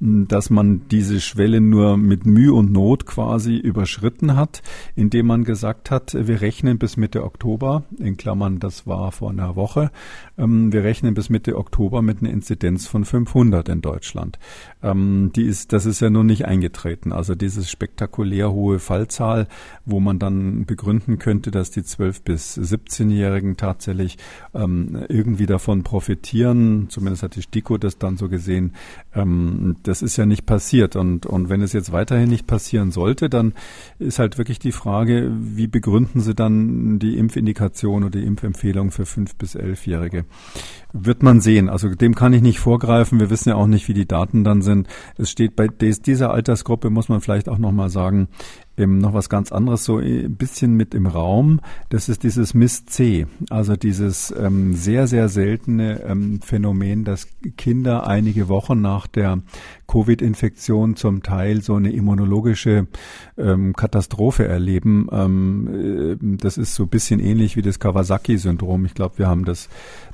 [0.00, 4.62] dass man diese Schwelle nur mit Mühe und Not quasi überschritten hat,
[4.94, 9.56] indem man gesagt hat, wir rechnen bis Mitte Oktober, in Klammern, das war vor einer
[9.56, 9.90] Woche,
[10.36, 14.38] ähm, wir rechnen bis Mitte Oktober mit einer Inzidenz von 500 in Deutschland.
[14.82, 17.12] Ähm, die ist, das ist ja nun nicht eingetreten.
[17.12, 19.48] Also diese spektakulär hohe Fallzahl,
[19.84, 24.18] wo man dann begründen könnte, dass die 12 bis 17-Jährigen tatsächlich
[24.54, 26.86] ähm, irgendwie davon profitieren.
[26.88, 28.74] Zumindest hat die STIKO das dann so gesehen.
[29.18, 30.96] Ähm, das ist ja nicht passiert.
[30.96, 33.54] Und, und wenn es jetzt weiterhin nicht passieren sollte, dann
[33.98, 39.06] ist halt wirklich die Frage, wie begründen Sie dann die Impfindikation oder die Impfempfehlung für
[39.06, 40.24] 5 bis 11-Jährige?
[40.92, 41.68] Wird man sehen.
[41.68, 43.20] Also dem kann ich nicht vorgreifen.
[43.20, 44.88] Wir wissen ja auch nicht, wie die Daten dann sind.
[45.16, 48.28] Es steht bei dieser Altersgruppe, muss man vielleicht auch nochmal sagen,
[48.86, 51.60] noch was ganz anderes so ein bisschen mit im Raum.
[51.88, 57.26] Das ist dieses Miss-C, also dieses ähm, sehr, sehr seltene ähm, Phänomen, dass
[57.56, 59.40] Kinder einige Wochen nach der
[59.88, 62.86] Covid-Infektion zum Teil so eine immunologische
[63.36, 65.08] ähm, Katastrophe erleben.
[65.10, 68.84] Ähm, äh, das ist so ein bisschen ähnlich wie das Kawasaki-Syndrom.
[68.84, 69.68] Ich glaube, wir haben das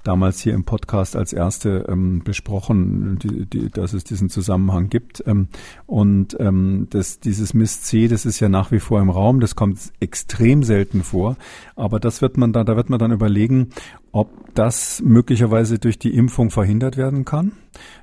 [0.05, 5.23] damals hier im Podcast als erste ähm, besprochen, die, die, dass es diesen Zusammenhang gibt.
[5.27, 5.49] Ähm,
[5.87, 9.79] und ähm, das, dieses Miss-C, das ist ja nach wie vor im Raum, das kommt
[10.01, 11.37] extrem selten vor.
[11.75, 13.71] Aber das wird man da, da wird man dann überlegen,
[14.15, 17.51] ob das möglicherweise durch die Impfung verhindert werden kann.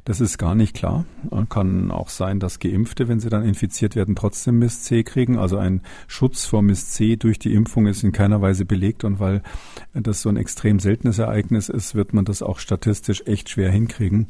[0.04, 1.06] Das ist gar nicht klar.
[1.48, 5.38] Kann auch sein, dass Geimpfte, wenn sie dann infiziert werden, trotzdem Mist C kriegen.
[5.38, 9.06] Also ein Schutz vor Mist C durch die Impfung ist in keiner Weise belegt.
[9.06, 9.42] Und weil
[9.94, 14.28] das so ein extrem seltenes Ereignis ist, wird man das auch statistisch echt schwer hinkriegen.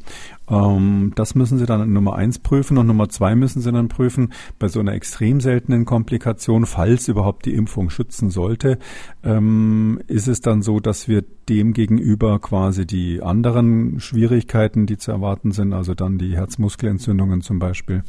[0.52, 2.78] Ähm, das müssen sie dann Nummer eins prüfen.
[2.78, 7.46] Und Nummer zwei müssen sie dann prüfen, bei so einer extrem seltenen Komplikation, falls überhaupt
[7.46, 8.78] die Impfung schützen sollte,
[9.24, 15.12] ähm, ist es dann so, dass wir dem gegenüber quasi die anderen Schwierigkeiten, die zu
[15.12, 18.04] erwarten sind, also dann die Herzmuskelentzündungen zum Beispiel,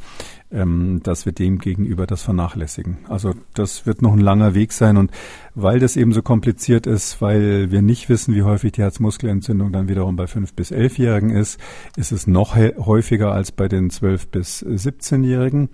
[0.53, 2.99] ähm, dass wir dem gegenüber das vernachlässigen.
[3.09, 5.11] Also das wird noch ein langer Weg sein und
[5.55, 9.87] weil das eben so kompliziert ist, weil wir nicht wissen, wie häufig die Herzmuskelentzündung dann
[9.87, 11.59] wiederum bei 5 bis 11-Jährigen ist,
[11.97, 15.69] ist es noch häufiger als bei den 12 bis 17-Jährigen.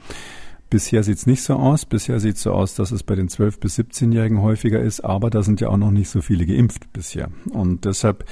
[0.70, 1.86] Bisher sieht es nicht so aus.
[1.86, 5.32] Bisher sieht es so aus, dass es bei den 12- bis 17-Jährigen häufiger ist, aber
[5.32, 7.32] da sind ja auch noch nicht so viele geimpft bisher.
[7.50, 8.26] Und deshalb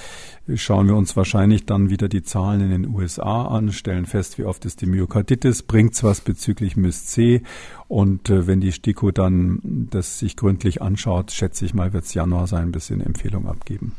[0.54, 4.44] schauen wir uns wahrscheinlich dann wieder die Zahlen in den USA an, stellen fest, wie
[4.44, 7.42] oft ist die Myokarditis, bringt's was bezüglich MIS-C
[7.88, 12.46] und äh, wenn die STIKO dann das sich gründlich anschaut, schätze ich mal, wird's Januar
[12.46, 13.94] sein, bis sie eine Empfehlung abgeben.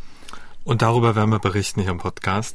[0.69, 2.55] Und darüber werden wir berichten hier im Podcast.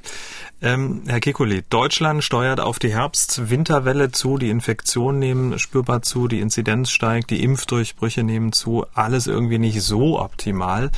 [0.61, 6.39] Ähm, Herr Kekulé, Deutschland steuert auf die Herbst-Winterwelle zu, die Infektionen nehmen spürbar zu, die
[6.39, 10.91] Inzidenz steigt, die Impfdurchbrüche nehmen zu, alles irgendwie nicht so optimal.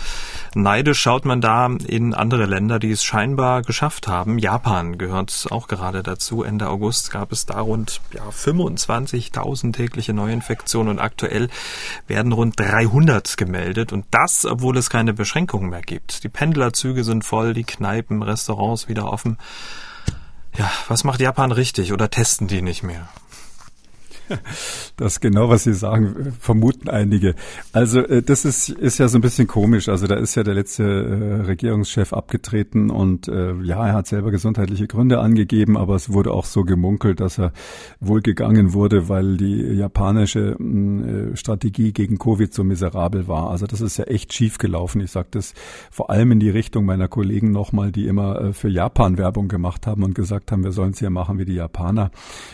[0.56, 4.38] Neidisch schaut man da in andere Länder, die es scheinbar geschafft haben.
[4.38, 6.44] Japan gehört auch gerade dazu.
[6.44, 11.48] Ende August gab es da rund ja, 25.000 tägliche Neuinfektionen und aktuell
[12.08, 16.26] werden rund 300 gemeldet und das, obwohl es keine Beschränkungen mehr gibt.
[16.26, 19.38] Die Pendlerzüge sind voll, die Kneipen, Restaurants wieder offen.
[20.58, 23.08] Ja, was macht Japan richtig oder testen die nicht mehr?
[24.98, 27.36] Das genau, was Sie sagen, vermuten einige.
[27.74, 29.90] Also äh, das ist, ist ja so ein bisschen komisch.
[29.90, 34.32] Also da ist ja der letzte äh, Regierungschef abgetreten und äh, ja, er hat selber
[34.32, 37.52] gesundheitliche Gründe angegeben, aber es wurde auch so gemunkelt, dass er
[38.00, 43.50] wohl gegangen wurde, weil die japanische äh, Strategie gegen Covid so miserabel war.
[43.50, 45.02] Also das ist ja echt schief gelaufen.
[45.02, 45.54] Ich sage das
[45.92, 49.88] vor allem in die Richtung meiner Kollegen nochmal, die immer äh, für Japan Werbung gemacht
[49.88, 52.12] haben und gesagt haben, wir sollen es hier machen wie die Japaner.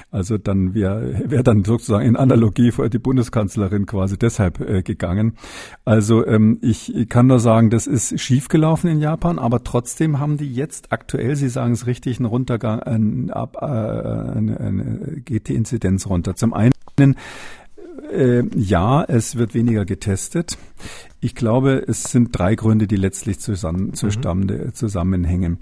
[0.09, 5.37] Also dann, wer, wer dann sozusagen in Analogie vor die Bundeskanzlerin quasi deshalb äh, gegangen.
[5.85, 10.53] Also ähm, ich kann nur sagen, das ist schiefgelaufen in Japan, aber trotzdem haben die
[10.53, 15.55] jetzt aktuell, Sie sagen es richtig, einen Runtergang, ein, ab, äh, eine, eine, geht die
[15.55, 16.35] Inzidenz runter.
[16.35, 16.71] Zum einen
[18.11, 20.57] äh, ja, es wird weniger getestet.
[21.23, 24.73] Ich glaube, es sind drei Gründe, die letztlich zusammen, mhm.
[24.73, 25.59] zusammenhängen.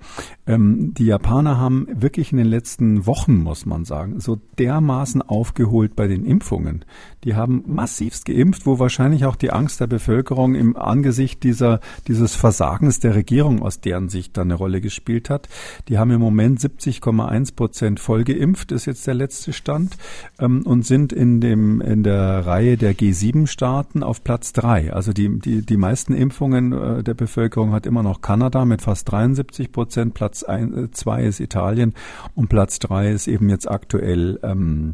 [0.48, 5.98] Ähm, die Japaner haben wirklich in den letzten Wochen, muss man sagen, so dermaßen aufgeholt
[5.98, 6.86] bei den Impfungen.
[7.26, 12.36] Die haben massivst geimpft, wo wahrscheinlich auch die Angst der Bevölkerung im Angesicht dieser, dieses
[12.36, 15.50] Versagens der Regierung aus deren Sicht da eine Rolle gespielt hat.
[15.90, 19.98] Die haben im Moment 70,1 Prozent voll geimpft, ist jetzt der letzte Stand,
[20.40, 24.94] ähm, und sind in dem, in der Reihe der G7-Staaten auf Platz drei.
[24.94, 28.82] Also die, die die, die meisten Impfungen äh, der Bevölkerung hat immer noch Kanada mit
[28.82, 30.14] fast 73 Prozent.
[30.14, 31.94] Platz ein, äh, zwei ist Italien
[32.36, 34.94] und Platz drei ist eben jetzt aktuell ähm,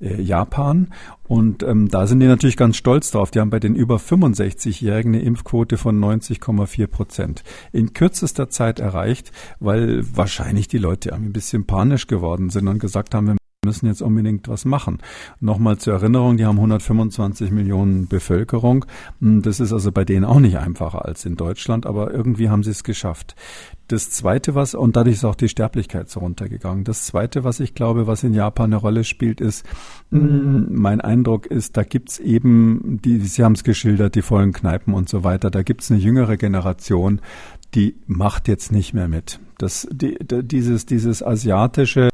[0.00, 0.88] äh, Japan.
[1.26, 3.30] Und ähm, da sind die natürlich ganz stolz drauf.
[3.30, 9.32] Die haben bei den über 65-Jährigen eine Impfquote von 90,4 Prozent in kürzester Zeit erreicht,
[9.58, 14.48] weil wahrscheinlich die Leute ein bisschen panisch geworden sind und gesagt haben, müssen jetzt unbedingt
[14.48, 14.98] was machen.
[15.40, 18.84] Nochmal zur Erinnerung, die haben 125 Millionen Bevölkerung.
[19.20, 22.62] Hm, das ist also bei denen auch nicht einfacher als in Deutschland, aber irgendwie haben
[22.62, 23.34] sie es geschafft.
[23.88, 26.84] Das zweite, was, und dadurch ist auch die Sterblichkeit so runtergegangen.
[26.84, 29.66] Das zweite, was ich glaube, was in Japan eine Rolle spielt, ist,
[30.10, 34.94] hm, mein Eindruck ist, da gibt's eben, die, Sie haben es geschildert, die vollen Kneipen
[34.94, 37.20] und so weiter, da gibt's eine jüngere Generation,
[37.74, 39.40] die macht jetzt nicht mehr mit.
[39.58, 42.08] Das, die, dieses, dieses asiatische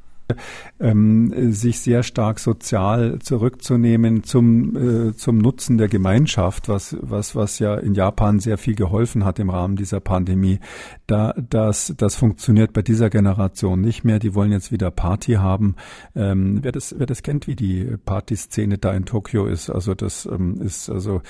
[0.81, 7.59] ähm, sich sehr stark sozial zurückzunehmen zum, äh, zum Nutzen der Gemeinschaft, was, was, was
[7.59, 10.59] ja in Japan sehr viel geholfen hat im Rahmen dieser Pandemie.
[11.07, 14.19] Da, das, das funktioniert bei dieser Generation nicht mehr.
[14.19, 15.77] Die wollen jetzt wieder Party haben.
[16.17, 20.27] Ähm, wer das, wer das kennt, wie die Partyszene da in Tokio ist, also das
[20.27, 21.21] ähm, ist also,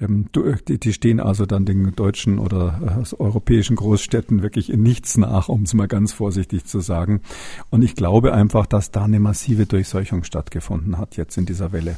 [0.00, 0.26] ähm,
[0.68, 5.48] die, die stehen also dann den deutschen oder äh, europäischen Großstädten wirklich in nichts nach,
[5.48, 7.22] um es mal ganz vorsichtig zu sagen.
[7.70, 11.96] Und ich glaube einfach, dass da eine massive Durchseuchung stattgefunden hat jetzt in dieser Welle.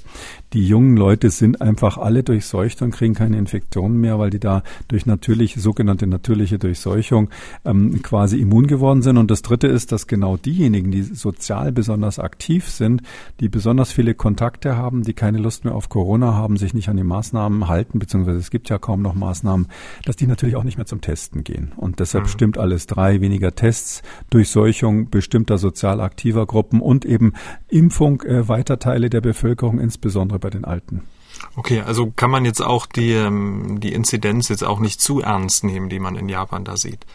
[0.52, 4.62] Die jungen Leute sind einfach alle durchseucht und kriegen keine Infektionen mehr, weil die da
[4.88, 7.30] durch natürliche, sogenannte natürliche Durchseuchung
[7.64, 9.16] ähm, quasi immun geworden sind.
[9.16, 13.00] Und das Dritte ist, dass genau diejenigen, die sozial besonders aktiv sind,
[13.40, 16.98] die besonders viele Kontakte haben, die keine Lust mehr auf Corona haben, sich nicht an
[16.98, 19.68] die Maßnahmen halten, beziehungsweise es gibt ja kaum noch Maßnahmen,
[20.04, 21.72] dass die natürlich auch nicht mehr zum Testen gehen.
[21.76, 22.28] Und deshalb mhm.
[22.28, 27.34] stimmt alles drei, weniger Tests, Durchseuchung bestimmter sozial aktiver Risikogruppen und eben
[27.68, 31.02] Impfung äh, weiter Teile der Bevölkerung, insbesondere bei den Alten.
[31.54, 35.62] Okay, also kann man jetzt auch die, ähm, die Inzidenz jetzt auch nicht zu ernst
[35.62, 37.06] nehmen, die man in Japan da sieht?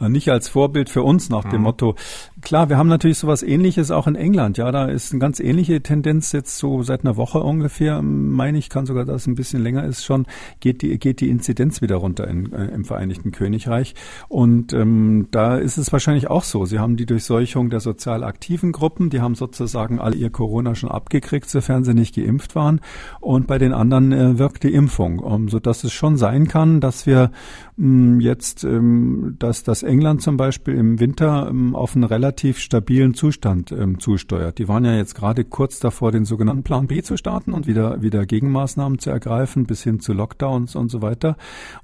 [0.00, 1.64] Äh, nicht als Vorbild für uns nach dem mhm.
[1.64, 1.94] Motto.
[2.42, 4.58] Klar, wir haben natürlich sowas ähnliches auch in England.
[4.58, 8.70] Ja, da ist eine ganz ähnliche Tendenz jetzt so seit einer Woche ungefähr, meine ich,
[8.70, 10.26] kann sogar, dass es ein bisschen länger ist schon,
[10.60, 13.94] geht die, geht die Inzidenz wieder runter in, äh, im Vereinigten Königreich.
[14.28, 16.64] Und ähm, da ist es wahrscheinlich auch so.
[16.64, 20.90] Sie haben die Durchseuchung der sozial aktiven Gruppen, die haben sozusagen alle ihr Corona schon
[20.90, 22.80] abgekriegt, sofern sie nicht geimpft waren.
[23.20, 26.80] Und bei den anderen äh, wirkt die Impfung, um, so dass es schon sein kann,
[26.80, 27.30] dass wir
[27.76, 32.58] mh, mm, jetzt, ähm, dass dass England zum Beispiel im Winter ähm, auf einen relativ
[32.58, 34.58] stabilen Zustand ähm, zusteuert.
[34.58, 38.02] Die waren ja jetzt gerade kurz davor, den sogenannten Plan B zu starten und wieder,
[38.02, 41.36] wieder Gegenmaßnahmen zu ergreifen, bis hin zu Lockdowns und so weiter.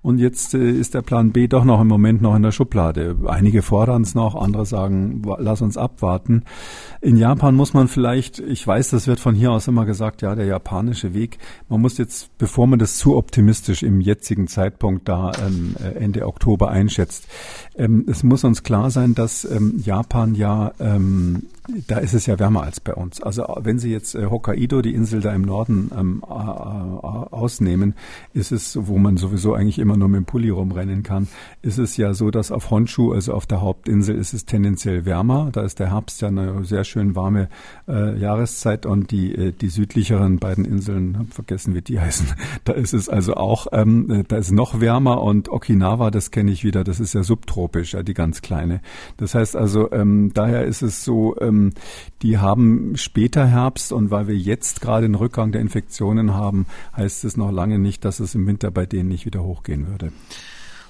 [0.03, 3.14] Und jetzt äh, ist der Plan B doch noch im Moment noch in der Schublade.
[3.26, 6.43] Einige fordern es noch, andere sagen, lass uns abwarten.
[7.01, 10.34] In Japan muss man vielleicht, ich weiß, das wird von hier aus immer gesagt, ja,
[10.34, 11.39] der japanische Weg.
[11.68, 16.26] Man muss jetzt, bevor man das zu optimistisch im jetzigen Zeitpunkt da ähm, äh, Ende
[16.26, 17.28] Oktober einschätzt,
[17.77, 21.43] ähm, es muss uns klar sein, dass ähm, Japan ja ähm,
[21.87, 23.22] da ist es ja wärmer als bei uns.
[23.22, 27.95] Also wenn Sie jetzt äh, Hokkaido, die Insel da im Norden, äh, ausnehmen,
[28.33, 31.29] ist es, wo man sowieso eigentlich immer nur mit dem Pulli rumrennen kann,
[31.62, 35.51] ist es ja so, dass auf Honshu, also auf der Hauptinsel, ist es tendenziell wärmer.
[35.53, 37.49] Da ist der Herbst ja eine sehr schön warme
[37.89, 42.29] äh, Jahreszeit und die, äh, die südlicheren beiden Inseln, hab vergessen, wie die heißen,
[42.64, 46.51] da ist es also auch, ähm, äh, da ist noch wärmer und Okinawa, das kenne
[46.51, 48.81] ich wieder, das ist ja subtropisch, ja, die ganz kleine.
[49.17, 51.73] Das heißt also, ähm, daher ist es so, ähm,
[52.23, 57.25] die haben später Herbst und weil wir jetzt gerade einen Rückgang der Infektionen haben, heißt
[57.25, 60.12] es noch lange nicht, dass es im Winter bei denen nicht wieder hochgehen würde.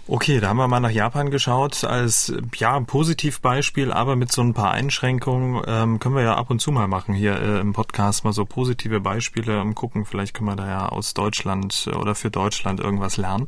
[0.08, 4.54] Okay, da haben wir mal nach Japan geschaut als ja Positivbeispiel, aber mit so ein
[4.54, 8.22] paar Einschränkungen ähm, können wir ja ab und zu mal machen hier äh, im Podcast
[8.22, 10.04] mal so positive Beispiele ähm, gucken.
[10.04, 13.46] Vielleicht können wir da ja aus Deutschland oder für Deutschland irgendwas lernen.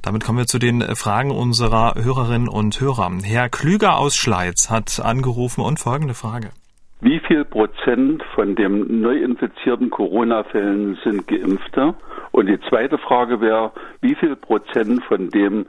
[0.00, 3.12] Damit kommen wir zu den Fragen unserer Hörerinnen und Hörer.
[3.22, 6.52] Herr Klüger aus Schleiz hat angerufen und folgende Frage.
[7.00, 11.94] Wie viel Prozent von den neu infizierten Corona-Fällen sind Geimpfte?
[12.32, 15.66] Und die zweite Frage wäre, wie viel Prozent von den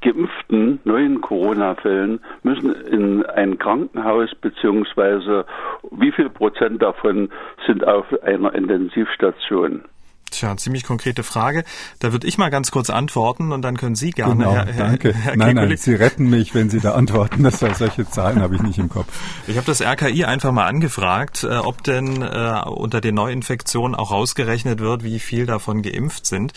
[0.00, 5.44] geimpften neuen Corona-Fällen müssen in ein Krankenhaus beziehungsweise
[5.90, 7.30] wie viel Prozent davon
[7.66, 9.82] sind auf einer Intensivstation?
[10.30, 11.64] Tja, ziemlich konkrete Frage.
[11.98, 15.12] Da würde ich mal ganz kurz antworten und dann können Sie gerne, genau, Herr, danke.
[15.12, 17.42] Herr nein, nein, Sie retten mich, wenn Sie da antworten.
[17.42, 19.08] Das war, solche Zahlen habe ich nicht im Kopf.
[19.46, 24.10] Ich habe das RKI einfach mal angefragt, äh, ob denn äh, unter den Neuinfektionen auch
[24.10, 26.52] rausgerechnet wird, wie viel davon geimpft sind.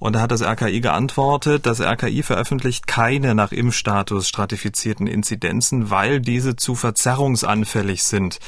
[0.00, 6.20] Und da hat das RKI geantwortet, das RKI veröffentlicht keine nach Impfstatus stratifizierten Inzidenzen, weil
[6.20, 8.38] diese zu verzerrungsanfällig sind.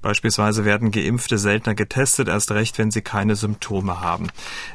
[0.00, 4.11] Beispielsweise werden Geimpfte seltener getestet, erst recht, wenn sie keine Symptome haben.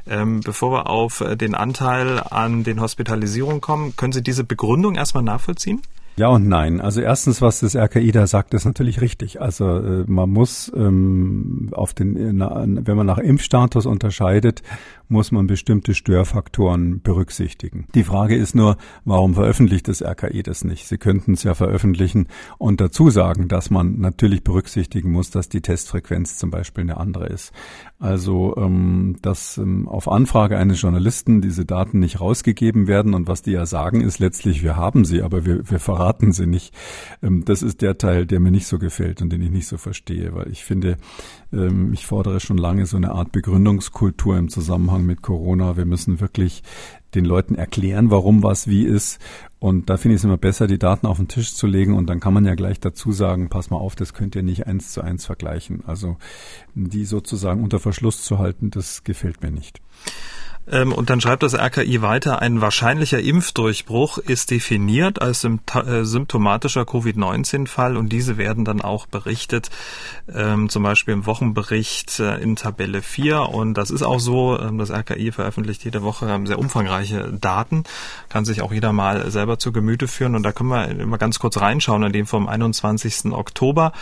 [0.08, 5.24] Ähm, bevor wir auf den Anteil an den Hospitalisierungen kommen, können Sie diese Begründung erstmal
[5.24, 5.82] nachvollziehen?
[6.18, 6.82] Ja und nein.
[6.82, 9.40] Also erstens, was das RKI da sagt, ist natürlich richtig.
[9.40, 14.64] Also äh, man muss ähm, auf den, na, wenn man nach Impfstatus unterscheidet,
[15.10, 17.88] muss man bestimmte Störfaktoren berücksichtigen.
[17.96, 20.88] Die Frage ist nur, warum veröffentlicht das RKI das nicht?
[20.88, 22.28] Sie könnten es ja veröffentlichen
[22.58, 27.28] und dazu sagen, dass man natürlich berücksichtigen muss, dass die Testfrequenz zum Beispiel eine andere
[27.28, 27.54] ist.
[28.00, 33.42] Also, ähm, dass ähm, auf Anfrage eines Journalisten diese Daten nicht rausgegeben werden und was
[33.42, 36.76] die ja sagen, ist letztlich, wir haben sie, aber wir, wir verraten sie nicht.
[37.24, 39.78] Ähm, das ist der Teil, der mir nicht so gefällt und den ich nicht so
[39.78, 40.98] verstehe, weil ich finde,
[41.94, 45.78] ich fordere schon lange so eine Art Begründungskultur im Zusammenhang mit Corona.
[45.78, 46.64] Wir müssen wirklich
[47.16, 49.20] den Leuten erklären, warum was wie ist.
[49.60, 52.08] Und da finde ich es immer besser, die Daten auf den Tisch zu legen und
[52.08, 54.92] dann kann man ja gleich dazu sagen, pass mal auf, das könnt ihr nicht eins
[54.92, 55.84] zu eins vergleichen.
[55.86, 56.18] Also
[56.76, 59.82] die sozusagen unter Verschluss zu halten, das gefällt mir nicht.
[60.70, 66.86] Ähm, und dann schreibt das RKI weiter, ein wahrscheinlicher Impfdurchbruch ist definiert als äh, symptomatischer
[66.86, 69.70] Covid-19-Fall und diese werden dann auch berichtet,
[70.34, 73.42] ähm, zum Beispiel im Wochenbericht äh, in Tabelle 4.
[73.50, 77.84] Und das ist auch so, ähm, das RKI veröffentlicht jede Woche sehr umfangreiche Daten,
[78.30, 80.36] kann sich auch jeder mal selber zu Gemüte führen.
[80.36, 83.32] Und da können wir immer ganz kurz reinschauen, in dem vom 21.
[83.32, 83.94] Oktober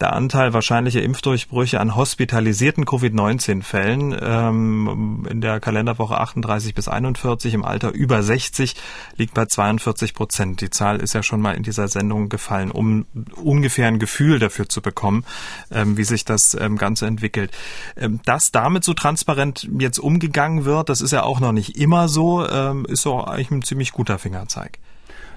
[0.00, 7.64] der Anteil wahrscheinlicher Impfdurchbrüche an hospitalisierten Covid-19-Fällen ähm, in der Kalenderwoche 38 bis 41 im
[7.64, 8.74] Alter über 60
[9.16, 10.60] liegt bei 42 Prozent.
[10.60, 14.68] Die Zahl ist ja schon mal in dieser Sendung gefallen, um ungefähr ein Gefühl dafür
[14.68, 15.24] zu bekommen,
[15.70, 17.52] ähm, wie sich das ähm, Ganze entwickelt.
[17.96, 22.08] Ähm, dass damit so transparent jetzt umgegangen wird, das ist ja auch noch nicht immer
[22.08, 24.78] so, ähm, ist so eigentlich ein ziemlich guter Fingerzeig.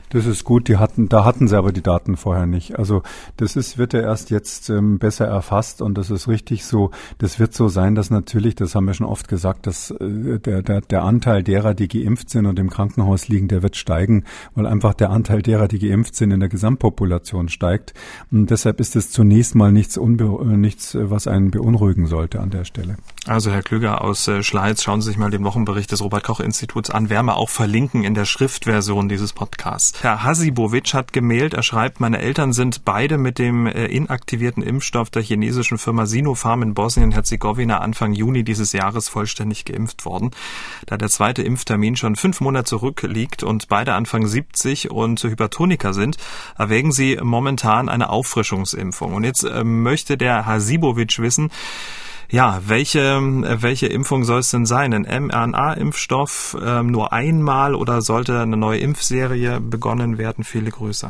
[0.10, 2.80] Das ist gut, die hatten, da hatten sie aber die Daten vorher nicht.
[2.80, 3.04] Also
[3.36, 6.92] das ist, wird ja erst jetzt ähm, besser erfasst und das ist richtig so.
[7.18, 10.62] Das wird so sein, dass natürlich, das haben wir schon oft gesagt, dass äh, der,
[10.62, 14.24] der, der Anteil derer, die geimpft sind und im Krankenhaus liegen, der wird steigen,
[14.56, 17.94] weil einfach der Anteil derer, die geimpft sind, in der Gesamtpopulation steigt.
[18.32, 22.40] Und deshalb ist es zunächst mal nichts, unbe äh, nichts, äh, was einen beunruhigen sollte
[22.40, 22.98] an der Stelle.
[23.26, 27.10] Also Herr Klüger aus äh, Schleiz, schauen Sie sich mal den Wochenbericht des Robert-Koch-Instituts an.
[27.10, 29.97] Werden wir auch verlinken in der Schriftversion dieses Podcasts.
[30.00, 35.10] Herr Hasibovic hat gemeldet, er schreibt, meine Eltern sind beide mit dem äh, inaktivierten Impfstoff
[35.10, 40.32] der chinesischen Firma Sinopharm in Bosnien-Herzegowina Anfang Juni dieses Jahres vollständig geimpft worden.
[40.86, 46.18] Da der zweite Impftermin schon fünf Monate zurückliegt und beide Anfang 70 und Hypertoniker sind,
[46.60, 49.16] erwägen sie momentan eine Auffrischungsimpfung.
[49.16, 51.50] Und jetzt äh, möchte der Hasibovic wissen,
[52.30, 53.20] ja, welche,
[53.62, 54.94] welche Impfung soll es denn sein?
[54.94, 60.44] Ein mRNA-Impfstoff äh, nur einmal oder sollte eine neue Impfserie begonnen werden?
[60.44, 61.10] Viele Grüße.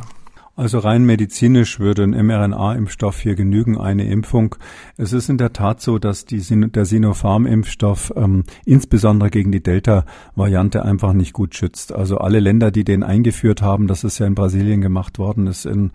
[0.58, 4.56] Also rein medizinisch würde ein mRNA-Impfstoff hier genügen, eine Impfung.
[4.98, 6.42] Es ist in der Tat so, dass die,
[6.72, 11.94] der Sinopharm-Impfstoff ähm, insbesondere gegen die Delta-Variante einfach nicht gut schützt.
[11.94, 15.68] Also alle Länder, die den eingeführt haben, das ist ja in Brasilien gemacht worden, ist
[15.68, 15.92] in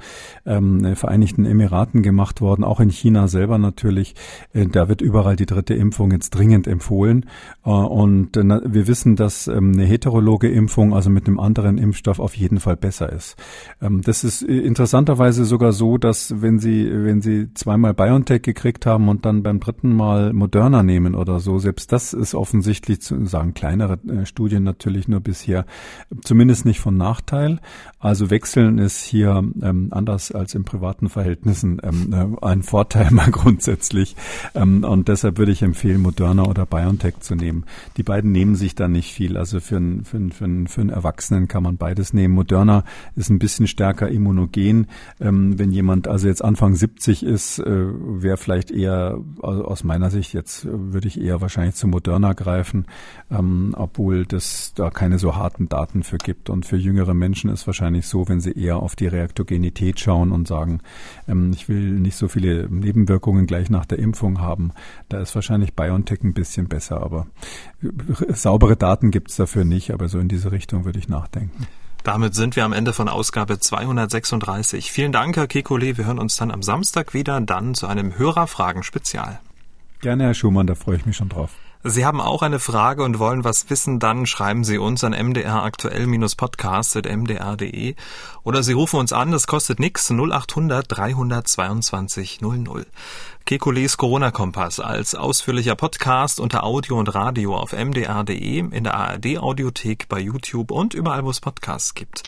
[0.46, 4.14] ähm, Vereinigten Emiraten gemacht worden, auch in China selber natürlich.
[4.52, 7.26] Äh, da wird überall die dritte Impfung jetzt dringend empfohlen.
[7.64, 12.20] Äh, und äh, wir wissen, dass ähm, eine heterologe Impfung, also mit einem anderen Impfstoff,
[12.20, 13.34] auf jeden Fall besser ist.
[13.80, 19.08] Ähm, das ist interessanterweise sogar so, dass wenn Sie, wenn Sie zweimal BioNTech gekriegt haben
[19.08, 23.54] und dann beim dritten Mal Moderna nehmen oder so, selbst das ist offensichtlich zu sagen,
[23.54, 25.64] kleinere äh, Studien natürlich nur bisher,
[26.22, 27.60] zumindest nicht von Nachteil.
[27.98, 33.30] Also wechseln ist hier ähm, anders als in privaten Verhältnissen ähm, äh, ein Vorteil mal
[33.30, 34.16] grundsätzlich.
[34.54, 37.64] Ähm, und deshalb würde ich empfehlen, Moderna oder BioNTech zu nehmen.
[37.96, 39.36] Die beiden nehmen sich da nicht viel.
[39.36, 42.34] Also für einen, für für für Erwachsenen kann man beides nehmen.
[42.34, 42.84] Moderna
[43.16, 44.86] ist ein bisschen stärker immunologisch heterogen.
[45.20, 50.10] Ähm, wenn jemand also jetzt Anfang 70 ist, äh, wäre vielleicht eher also aus meiner
[50.10, 52.86] Sicht jetzt würde ich eher wahrscheinlich zu Moderna greifen,
[53.30, 56.50] ähm, obwohl das da keine so harten Daten für gibt.
[56.50, 60.48] Und für jüngere Menschen ist wahrscheinlich so, wenn sie eher auf die Reaktogenität schauen und
[60.48, 60.80] sagen,
[61.28, 64.72] ähm, ich will nicht so viele Nebenwirkungen gleich nach der Impfung haben,
[65.08, 67.02] da ist wahrscheinlich BioNTech ein bisschen besser.
[67.02, 67.26] Aber
[68.28, 71.66] saubere Daten gibt es dafür nicht, aber so in diese Richtung würde ich nachdenken.
[72.04, 74.90] Damit sind wir am Ende von Ausgabe 236.
[74.90, 75.96] Vielen Dank, Herr Kekulé.
[75.96, 79.38] Wir hören uns dann am Samstag wieder, dann zu einem Hörerfragen-Spezial.
[80.00, 81.50] Gerne, Herr Schumann, da freue ich mich schon drauf.
[81.84, 87.96] Sie haben auch eine Frage und wollen was wissen, dann schreiben Sie uns an mdraktuell-podcast.mdr.de
[88.44, 92.86] oder Sie rufen uns an, das kostet nix, 0800 322 00.
[93.44, 100.20] Kekules Corona-Kompass als ausführlicher Podcast unter Audio und Radio auf mdr.de, in der ARD-Audiothek, bei
[100.20, 102.22] YouTube und überall, wo es Podcasts gibt.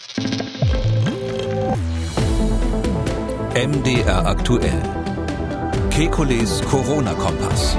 [3.55, 4.83] MDR aktuell.
[5.91, 7.77] Kekules Corona-Kompass.